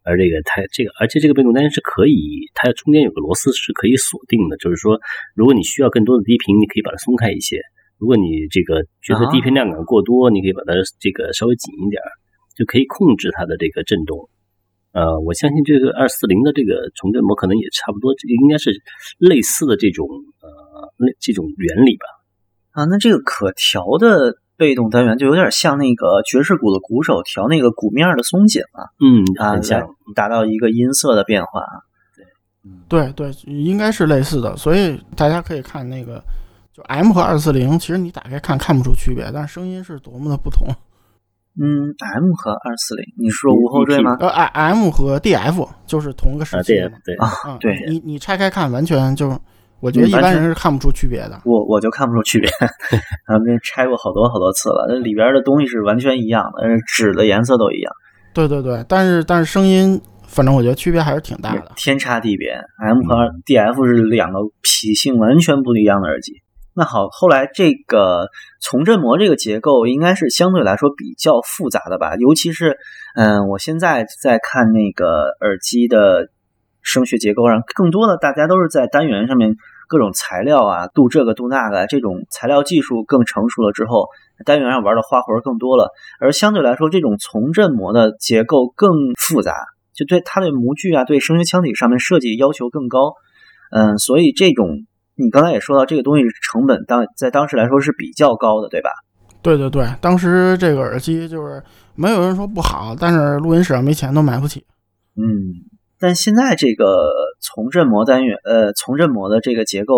[0.06, 5.02] 而这个它这个而且这个被动单元是可以，它中间有个螺丝是可以锁定的，就是说
[5.34, 7.58] 如果你需要更多的低频，你可以把它松开一些。
[7.98, 12.02] 如果你这个觉得低频量感过多，你可以把它这个稍微紧一点，
[12.56, 14.30] 就可以控制它的这个震动。
[14.92, 18.72] 呃，我相信这个二四零的这个重振膜可能也差不多，这个应该是
[19.18, 20.08] 类似的这种
[20.42, 20.50] 呃
[20.98, 22.06] 那这种原理吧。
[22.72, 28.92] 啊，那这个可调的被动单元就有点像那个爵士鼓的鼓手调那个鼓面的松紧了。
[29.00, 31.62] 嗯，啊，像达到一个音色的变化。
[32.90, 34.56] 对，对对，应该是类似的。
[34.58, 36.22] 所以大家可以看那个。
[36.76, 40.68] 就 M 和二四零，其实你打开看看不出区别，但是声音是多么的不同。
[41.58, 44.18] 嗯，M 和二四零，你说无后缀吗？
[44.20, 46.92] 呃，M 和 DF 就是同一个时期的。
[47.06, 49.40] 对啊，对，你你拆开看，完全就，
[49.80, 51.40] 我觉得一般人是看不出区别的。
[51.46, 52.50] 我我就看不出区别，
[53.26, 57.94] 咱们拆过好多好多次了，那里边的东西是完全一样的，纸的颜色都一样。
[58.34, 62.50] 对对对，但是但是声音，反正我觉得区别还是挺大的，天差地别。
[62.86, 66.42] M 和 DF 是两个脾性完全不一样的耳机。
[66.78, 68.28] 那好，后来这个
[68.60, 72.18] 从振膜这个结构应该是相对来说比较复杂的吧？
[72.18, 72.78] 尤其是，
[73.16, 76.28] 嗯，我现在在看那个耳机的
[76.82, 79.56] 声学结构上，更多的大家都是在单元上面
[79.88, 84.10] 各种材料啊，镀这个镀那个，这种材料技术更成熟了之后，
[84.46, 85.92] 单元上玩的花活更多了。
[86.20, 89.54] 而相对来说，这种从振膜的结构更复杂，
[89.94, 93.14] 就对它的模具啊，对声学腔体上面设计要求更高。
[93.72, 94.86] 嗯，所以这种。
[95.16, 98.90] 你刚才也说到，这个东西成本当在当时来说是比较高的，对吧？
[99.42, 101.64] 对对对，当时这个耳机就是
[101.96, 104.66] 没有人说不好，但是录音室上没钱都买不起。
[105.16, 105.24] 嗯，
[106.00, 109.96] 但现在这个从振膜单元，呃，从振膜的这个结构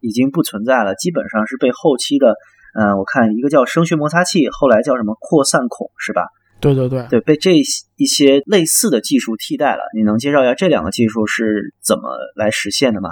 [0.00, 2.34] 已经不存在了，基本上是被后期的，
[2.78, 6.22] 嗯，我看一个叫声学摩擦器，后来叫什么扩散孔，是吧？
[6.60, 9.80] 对对对，对，被这一些类似的技术替代了。
[9.96, 13.08] 你能介绍一下这两个技术是怎么来实现的吗？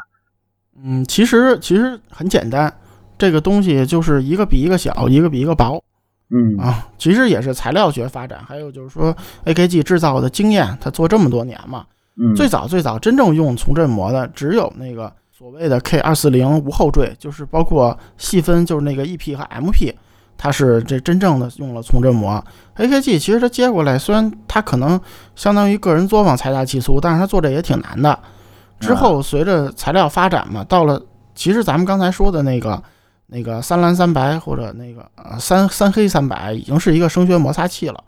[0.85, 2.72] 嗯，其实其实很简单，
[3.18, 5.83] 这个东西就是一个比一个小，一个比一个薄，
[6.31, 11.85] 嗯啊，其实也是材料学发展，还有就是说 AKG 制造的经验，它做这么多年嘛，
[12.16, 19.93] 嗯，最早最早真正用从振膜的只有那个所谓的 K 二四零无后缀，就是包括细分就是那个 EP 和 MP，
[20.37, 22.45] 它是这真正的用了从振膜。
[22.76, 25.01] AKG 其实它接过来，虽然它可能
[25.35, 28.16] 相当于个人作坊财大气粗，但是它做这也挺难的。
[28.81, 31.01] 之后随着材料发展嘛，到了
[31.35, 32.83] 其实咱们刚才说的那个
[33.26, 38.05] 那个三蓝三白或者那个呃三三黑三白，已经是一个声学摩擦器了。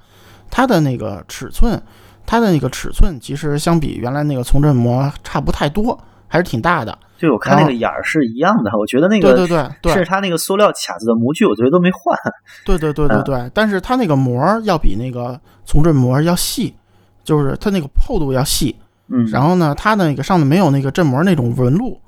[0.51, 1.81] 它的那个尺寸，
[2.27, 5.97] 它的那个尺寸其实相比原来那个从振膜差不太多，
[6.27, 6.99] 还是挺大的。
[7.19, 12.19] 就，我看那个眼儿是一样的，我觉得那个对对对对是它那个塑料卡子的模具，我觉得都没换。
[12.65, 16.75] 对对对对对，但是它那个膜儿要比那个从振膜要细，
[17.23, 18.75] 就是它那个厚度要细。
[19.13, 22.01] 嗯，然后呢，它那个上面没有那个振膜那种纹路，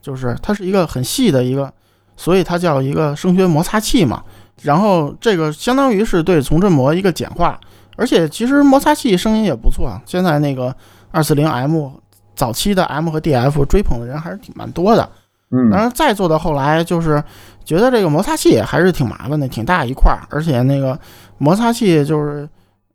[0.00, 1.72] 就是它是一个很细的一个，
[2.16, 4.22] 所以它叫一个声学摩擦器嘛。
[4.62, 7.58] 然后这个相当于是对从振膜一个简化，
[7.96, 10.02] 而且其实摩擦器声音也不错啊。
[10.04, 10.74] 现在那个
[11.10, 11.90] 二四零 M
[12.34, 15.08] 早期的 M 和 DF 追捧的人还是挺蛮多的。
[15.52, 17.22] 嗯当然，再做到后来，就是
[17.64, 20.96] 觉得这个摩擦器还是挺麻烦的，挺大一块儿，而且那个
[21.38, 22.48] 摩擦器就是，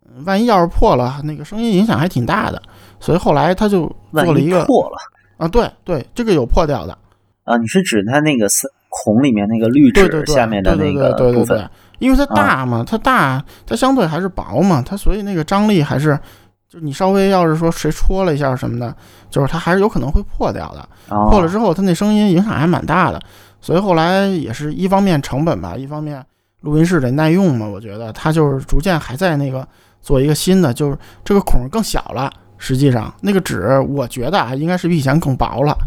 [0.07, 2.61] 嗯万一要是破了，那个声音影响还挺大的，
[3.05, 3.81] 所以后来他就
[4.11, 4.97] 做了一个破了
[5.37, 6.97] 啊，对对，这个有破掉的，
[7.43, 16.19] 啊，你是指它那个三孔里面那个滤纸对对对，下面的那个部分对对对对，因为它大嘛，它大，它相对还是薄嘛，它所以那个张力还是，
[16.67, 18.95] 就你稍微要是说谁戳了一下什么的，
[19.29, 20.79] 就是它还是有可能会破掉的。
[21.09, 23.21] 哦破了之后，它那声音影响还蛮大的，
[23.61, 26.25] 所以后来也是一方面成本吧，一方面
[26.61, 29.67] 录音室得耐用嘛，我觉得它就是逐渐还在那个
[30.01, 32.31] 做一个新的，就是这个孔更小了。
[32.65, 35.77] 实际上那个纸，我觉得啊，应该是比以前更薄了。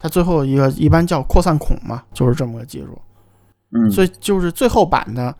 [0.00, 3.00] 它最后一个一般叫扩散孔嘛，就是这么个技术。
[3.70, 5.32] 嗯，所以就是最后版的，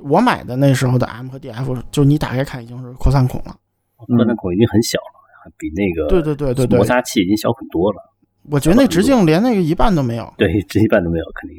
[0.00, 3.54] 我买的那时候的 M 和 DF，就你打开看已经是扩散孔了。
[3.96, 8.02] 扩散孔已经很小了，比那个对对对对对摩，擦器已经小很多了。
[8.50, 10.34] 我觉得那直径连那个一半都没有。
[10.36, 11.56] 对，这一半都没有，肯定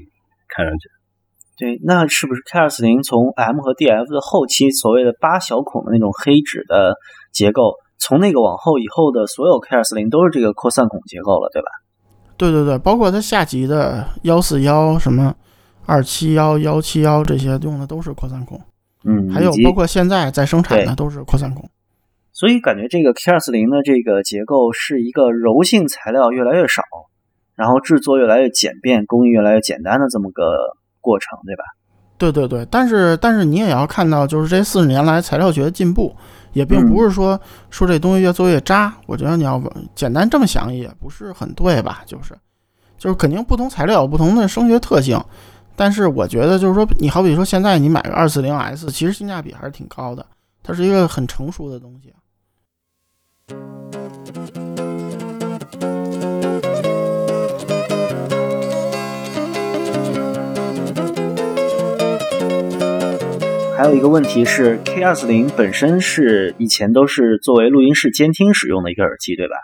[0.49, 0.89] 看上去。
[1.57, 6.95] 对，那是不是 K 二四零从 M 和 DF 的后期所谓的八小孔的那种黑纸的
[7.33, 11.67] 结构，从那个往后以后的所有 K 二四零都是这个扩散孔结构了，对吧？
[12.37, 15.35] 对对对，包括它下级的幺四幺、什么
[15.85, 18.61] 二七幺、幺七幺这些用的都是扩散孔，
[19.03, 21.69] 嗯，还有包括现在在生产的都是扩散孔。
[22.31, 26.83] 所以感觉这个 K 二四零的这个结构是一个柔性材料越来越少，
[27.55, 31.63] 然后制作越来越简便，工艺越来越简单的这么个过程，对吧？
[32.19, 36.13] 对对对，但是但是你也要看到，就是这四十年来材料学的进步，
[36.51, 37.39] 也并不是说、
[37.69, 38.93] 说这东西越做越渣。
[39.07, 39.59] 我觉得你要
[39.95, 42.01] 简单这么想也不是很对吧？
[42.05, 42.37] 就是
[42.97, 45.17] 就是肯定不同材料有不同的声学特性，
[45.77, 50.25] 但是我觉得就是说，你好比说现在你买个二四零 S，其实性价比还是挺高的，
[50.61, 52.13] 它是一个很成熟的东西。
[63.79, 69.55] 还有一个问题是，K 二四零本身是以前都是作为录音室监听使用的一个耳机，对吧？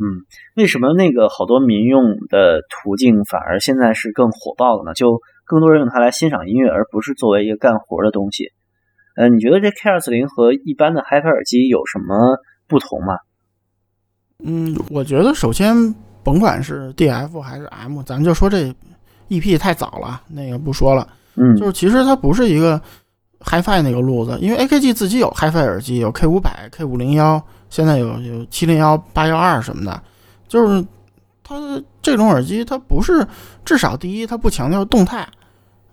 [0.00, 0.26] 嗯，
[0.56, 4.92] 为什么那个好多民用的途径反而现在是更火爆了呢？
[4.92, 8.48] 就更多人用它来欣赏音乐，而不是作为一个干活的东西。
[9.14, 12.36] 呃，你觉得这 K 二四零和一般的 HiFi 耳机有什么
[12.66, 13.14] 不同吗？
[14.44, 15.94] 嗯，我觉得首先
[16.24, 18.74] 甭管是 DF 还是 M，咱就说这
[19.28, 21.06] EP 太早了，那个不说了。
[21.36, 22.80] 嗯，就是其实它不是一个
[23.44, 30.02] HiFi 那个路子，因为 AKG 自己有 HiFi 耳机，有 K 五百、K 五零幺，现在有有七零幺、八幺二什么的，
[30.48, 30.84] 就是
[31.42, 31.54] 它
[32.00, 33.26] 这种耳机，它不是
[33.64, 35.28] 至少第一它不强调动态，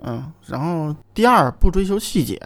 [0.02, 2.42] 嗯，然后第二不追求细节，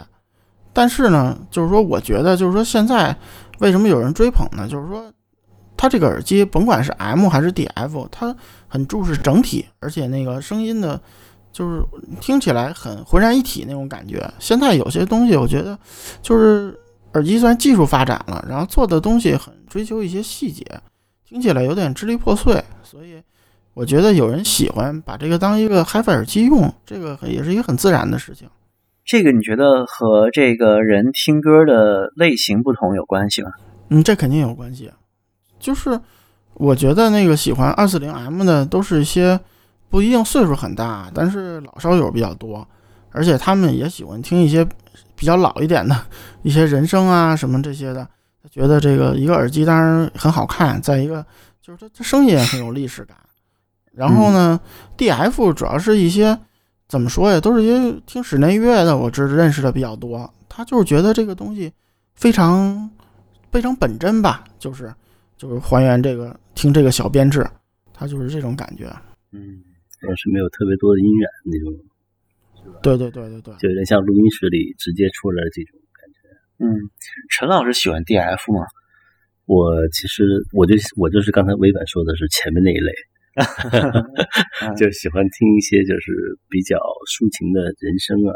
[0.74, 3.16] 但是呢，就是说我觉得就是说现在
[3.60, 4.68] 为什么有人追捧呢？
[4.68, 5.12] 就是说
[5.78, 8.36] 它这个耳机甭管是 M 还是 DF，它
[8.68, 11.00] 很重视整体，而且那个声音的。
[11.56, 11.82] 就是
[12.20, 14.30] 听起来很浑然一体那种感觉。
[14.40, 15.80] 现在有些东西，我觉得
[16.22, 16.78] 就是
[17.14, 20.66] 耳机虽然技术发展了，然后做的东西很追求一些细节，
[21.26, 22.62] 听起来有点支离破碎。
[22.84, 23.24] 所以
[23.74, 28.50] 我觉得有人喜欢把这个当一个 HiFi 耳机用，这个也是一个很自然的事情。
[29.06, 33.52] 这个你觉得和这个人听歌的类型不同有关系吗？
[33.88, 34.92] 嗯，这肯定有关系。
[35.58, 35.98] 就是
[36.56, 39.40] 我觉得那个喜欢二四零 M 的都是一些。
[39.90, 42.68] 不一定岁数很大，但是老烧友比较多，
[43.12, 44.68] 而且他们也喜欢听一些
[45.16, 45.96] 比较老一点的
[46.42, 48.08] 一些人声啊什么这些的。
[48.44, 51.26] 他觉得这个一个耳机当然很好看，再一个
[51.62, 53.18] 就是它它声音也很有历史感。
[53.94, 56.38] 然后呢、嗯、，DF 主要是一些
[56.88, 60.30] 怎么说呀，都是一些听室内乐的，我知认识的比较多。
[60.50, 61.72] 他就是觉得这个东西
[62.14, 62.90] 非常
[63.52, 64.94] 非常本真吧，就是
[65.38, 67.50] 就是还原这个听这个小编制，
[67.94, 68.94] 他就是这种感觉。
[69.32, 69.64] 嗯。
[70.00, 71.74] 主要是没有特别多的音染那种，
[72.64, 72.80] 是吧？
[72.84, 76.20] 对对对对对，就有点像录音室里直接出来的这种感觉。
[76.66, 76.90] 嗯，
[77.30, 78.66] 陈老师喜欢 DF 吗？
[79.46, 80.24] 我其实
[80.54, 82.90] 我就我就是刚才微版说的是前面那一类，
[84.76, 86.78] 就喜欢听一些就是比较
[87.14, 88.34] 抒情的人声啊，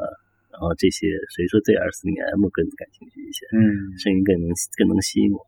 [0.54, 5.42] 然后这些，所以说对 R 四零 M 更感兴趣一些，嗯，声音更能更能吸引我。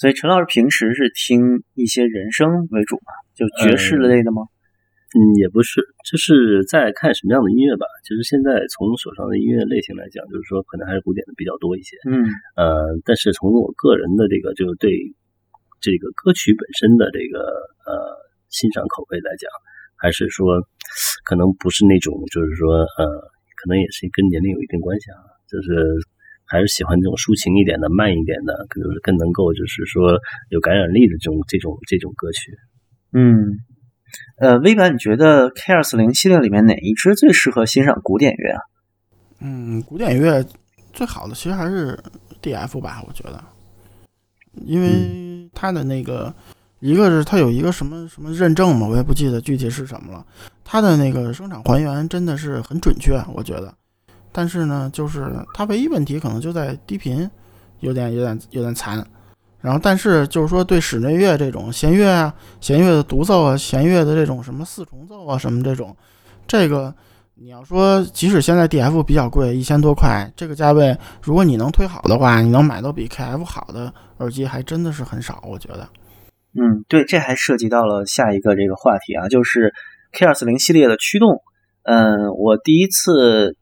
[0.00, 4.42] 所以陈老师平时是听一些人声为主嘛，就爵士类的吗？
[4.42, 4.53] 嗯，
[5.36, 7.86] 也不是，就是在看什么样的音乐吧。
[8.02, 11.96] 其实现在从手上的音乐类型来讲，就是说可能还是古典的比较多一些。
[12.10, 14.90] 嗯呃，但是从我个人的这个就是对
[15.80, 17.38] 这个歌曲本身的这个
[17.86, 17.92] 呃
[18.50, 19.46] 欣赏口味来讲，
[19.96, 20.62] 还是说
[21.24, 23.04] 可能不是那种就是说呃，
[23.60, 25.70] 可能也是跟年龄有一定关系啊，就是
[26.46, 30.18] 还是喜欢这种抒情一点的、慢一点的，可能是更能够就是说
[30.50, 32.52] 有感染力的这种这种这种歌曲。
[33.14, 33.46] 嗯，
[34.38, 38.60] 呃，微版，你觉得 K 二四零系列里面哪一支最适合欣赏古典乐啊？
[39.40, 40.44] 嗯，古典乐
[40.92, 41.98] 最好的其实还是
[42.42, 43.42] DF 吧，我觉得，
[44.64, 46.34] 因为它的那个，
[46.80, 50.24] 一个是它有一个什么什么认证嘛，我也不记得具体是什么了。
[50.64, 53.74] 它的那个生产还原真的是很准确，我觉得。
[54.32, 57.28] 但是呢，就是它唯一问题可能就在低频，
[57.80, 59.04] 有点有点有点残。
[59.64, 65.96] 然后，但是就是说对室内乐这种弦乐啊、弦乐的独奏啊、弦乐的这种什么四重奏啊什么这种，
[66.46, 66.94] 这个
[67.36, 75.88] 你要说，即使现在 DF 比较贵，一千多块，这个价位，如果你能推好的话，你能买到比 KF 好的耳机，还真的是很少，我觉得。
[76.52, 79.72] 嗯，对，这还涉及到了下一个这个话题啊，就是
[80.12, 81.40] K 二四零系列的驱动。
[81.84, 83.56] 嗯，我第一次，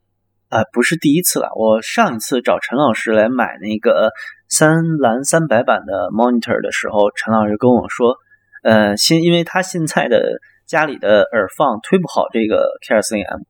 [0.49, 4.11] 啊、不是第一次了，我上一次找陈老师来买那个
[4.53, 8.13] 三蓝三白版的 monitor 的时候，陈老师跟我说，
[8.61, 10.21] 呃，现因为他现在的
[10.67, 13.41] 家里的耳放推不好这个 K 二四零 M，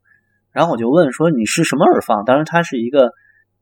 [0.53, 2.23] 然后我就问说你是什么耳放？
[2.23, 3.11] 当时它是一个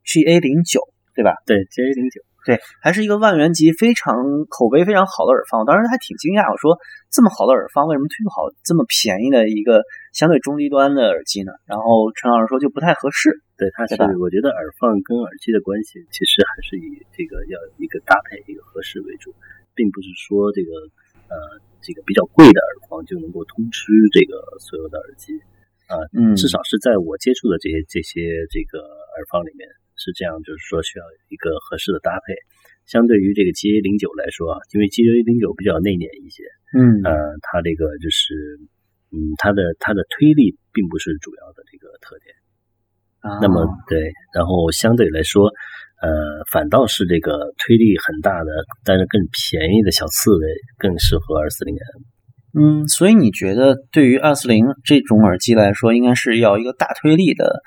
[0.06, 0.82] GA 零九，
[1.16, 1.34] 对吧？
[1.48, 2.22] 对，GA 零九。
[2.46, 4.14] 对，还是一个万元级非常
[4.48, 6.78] 口碑非常好的耳放，我当时还挺惊讶，我说
[7.10, 9.82] 这么好的耳放为什么推不好这么便宜的一个
[10.14, 11.54] 相对中低端的耳机呢？
[11.66, 13.42] 然后陈老师说就不太合适。
[13.62, 19.30] 对，它是我觉得耳放跟耳机的关系，其实还是以这个要一个搭配一个合适为主，
[19.78, 20.74] 并不是说这个
[21.30, 25.38] 呃这个比较贵的耳放就能够通吃这个所有的耳机
[25.86, 32.34] 啊、嗯，至少是在我接触的这些这些这个耳放里面是这样，就是说需要一个合适的搭配。
[32.89, 36.41] 相对于这个 GA 零九来说啊，因为 GA 零九比较内敛一些，
[36.74, 37.14] 嗯呃，
[37.45, 38.57] 它这个就是
[39.14, 42.34] 嗯，它的它的推力并不是主要的这个特点。
[43.22, 45.45] 啊那么对，然后相对来说，
[46.01, 46.09] 呃，
[46.51, 48.51] 反倒是这个推力很大的，
[48.84, 50.47] 但是更便宜的小刺猬
[50.78, 52.01] 更适合二四零 M。
[52.53, 57.61] 嗯，所以你觉得对于二四零这种耳机来说，应该是要一个大推力的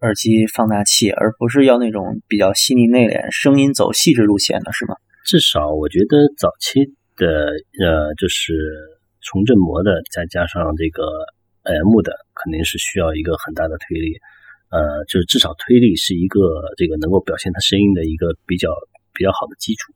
[0.00, 4.94] 耳机放大器，而不是要那种比较细腻内敛、声音走细致路线的，是吗？
[5.26, 6.80] 至少我觉得早期
[7.16, 7.52] 的
[7.84, 8.54] 呃，就是
[9.20, 11.02] 重振膜的，再加上这个
[11.64, 14.16] M 的，肯定是需要一个很大的推力。
[14.70, 16.40] 呃，就是至少推力是一个
[16.76, 18.70] 这个能够表现它声音的一个比较
[19.12, 19.92] 比较好的基础。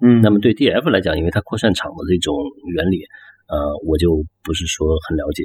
[0.00, 2.34] 嗯，那么对 DF 来讲，因为它扩散场的这种
[2.74, 3.04] 原理，
[3.48, 3.56] 呃，
[3.86, 5.44] 我就不是说很了解。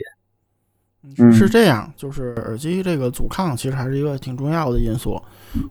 [1.19, 5.21] 嗯是这样，就是耳机这个阻抗其实还是一个挺重要的因素，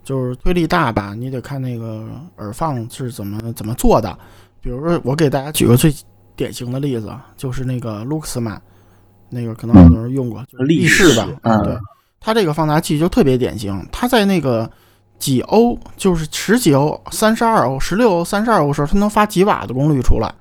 [0.05, 4.19] 就是推力大吧，你得看那个耳放是怎么怎么做的。
[4.61, 5.91] 比如说，我给大家举个最
[6.37, 8.61] 典型的例子，啊就是那个 Luxman，
[9.31, 11.75] 那个可能很多人用过，就是力士吧，嗯对，
[12.23, 14.71] 它这个放大器就特别典型，它在那个
[15.19, 20.33] 几欧，就是十几欧、三十二欧、十六欧、三十二欧的时候，它能发几瓦的功率出来，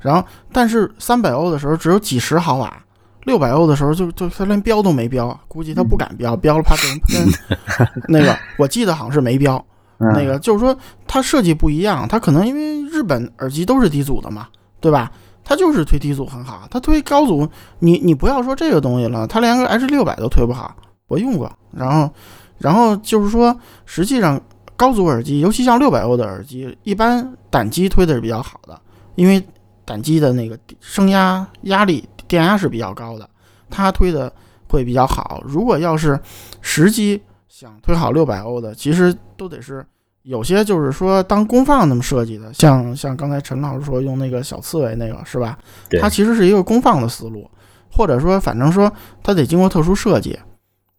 [0.00, 2.82] 然后但是三百欧的时候只有几十毫瓦。
[3.24, 7.88] 六百欧的时候就就它连标都没标，估计它不敢标，标了怕被人喷。
[8.06, 9.56] 那个我记得好像是没标，
[9.98, 14.46] 嗯那个就是说它设计不一样，它可能因为日本耳机都是低阻的嘛，
[14.78, 15.10] 对吧？
[15.42, 17.48] 它就是推低阻很好，它推高阻，
[17.80, 20.76] 你你不要说这个东西了，它连个 H 六百都推不好，
[21.08, 21.50] 我用过。
[21.72, 22.10] 然后，
[22.58, 23.54] 然后就是说，
[23.84, 24.40] 实际上
[24.76, 28.80] 高阻耳机，尤其像六百欧的耳机，一般胆机推的是比较好的，
[29.14, 29.42] 因为
[29.84, 33.28] 胆机的那个声压压力电压是比较高的，
[33.70, 34.32] 它推的
[34.68, 35.42] 会比较好。
[35.46, 36.18] 如果要是
[36.60, 39.84] 实机想推好六百欧的，其实都得是
[40.22, 45.58] 有些就是说当功放那么设计的，像像刚才陈老师说用那个小刺猬那个是吧？
[46.00, 47.48] 它其实是一个功放的思路，
[47.92, 48.92] 或者说反正说
[49.22, 50.38] 它得经过特殊设计。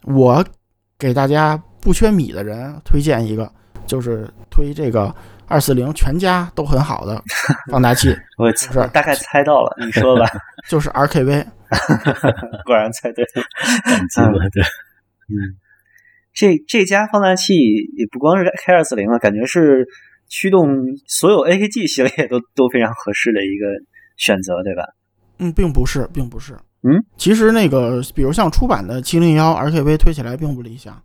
[0.08, 0.44] 我
[0.98, 3.52] 给大家不缺米的人推荐一个，
[3.86, 5.14] 就是推这个
[5.48, 7.22] 二四零全家都很好的
[7.70, 10.26] 放大器，我是大概猜到了， 你说吧。
[10.68, 11.46] 就是 RKV。
[12.66, 13.44] 果然猜对了。
[13.84, 15.60] 感激了，对，嗯，
[16.34, 17.54] 这这家放大器
[17.98, 19.86] 也不光是 K 二四零了，感觉是
[20.30, 20.70] 驱动
[21.06, 23.66] 所有 AKG 系列都都非常合适的一个
[24.16, 24.84] 选择，对吧？
[25.40, 26.58] 嗯，并不是，并不是。
[26.84, 31.02] 嗯，其实那个，比如像出版的七零幺 RKV 推起来并不理想，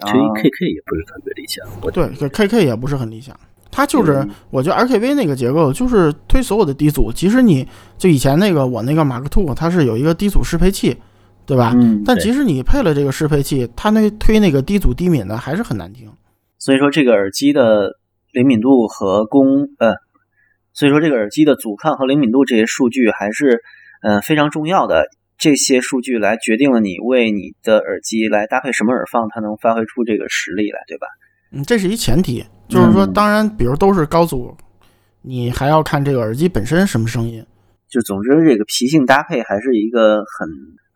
[0.00, 1.66] 其实 KK 也不是特别理想。
[1.80, 3.34] 我对，KK 也不是很理想。
[3.70, 7.66] 它就是，嗯我觉得 RKV 那个结构就是推所有的低阻，即使你
[7.96, 10.94] 就以前那个我那个马克兔，它是有一个低阻适配器，
[11.46, 11.72] 对吧？
[11.74, 16.12] 嗯，但即使你配了这个适配器，它那推那个低阻低敏的还是很难听。
[16.58, 17.96] 所以说这个耳机的
[18.30, 19.94] 灵敏度和功呃，
[20.74, 23.62] 所以说这个耳机的阻抗和灵敏度这些数据还是
[24.02, 25.06] 呃非常重要的。
[25.38, 31.08] 这些数据来决定了你为你的耳机来搭配什么耳放，它能发挥出这个实力来，对吧？
[31.50, 34.56] 嗯，这是一前提，就是说，嗯当然，比如都是高阻，
[35.20, 37.44] 你还要看这个耳机本身什么声音。
[37.88, 40.48] 就总之，这个皮性搭配还是一个很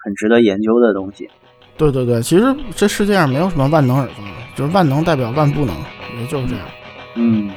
[0.05, 1.29] 很值得研究的东西。
[1.77, 2.45] 对对对，其实
[2.77, 5.75] 这世界上没有什么万能耳放，就是万能代表万不能，
[6.21, 6.65] 也就是这样。
[7.17, 7.51] 嗯。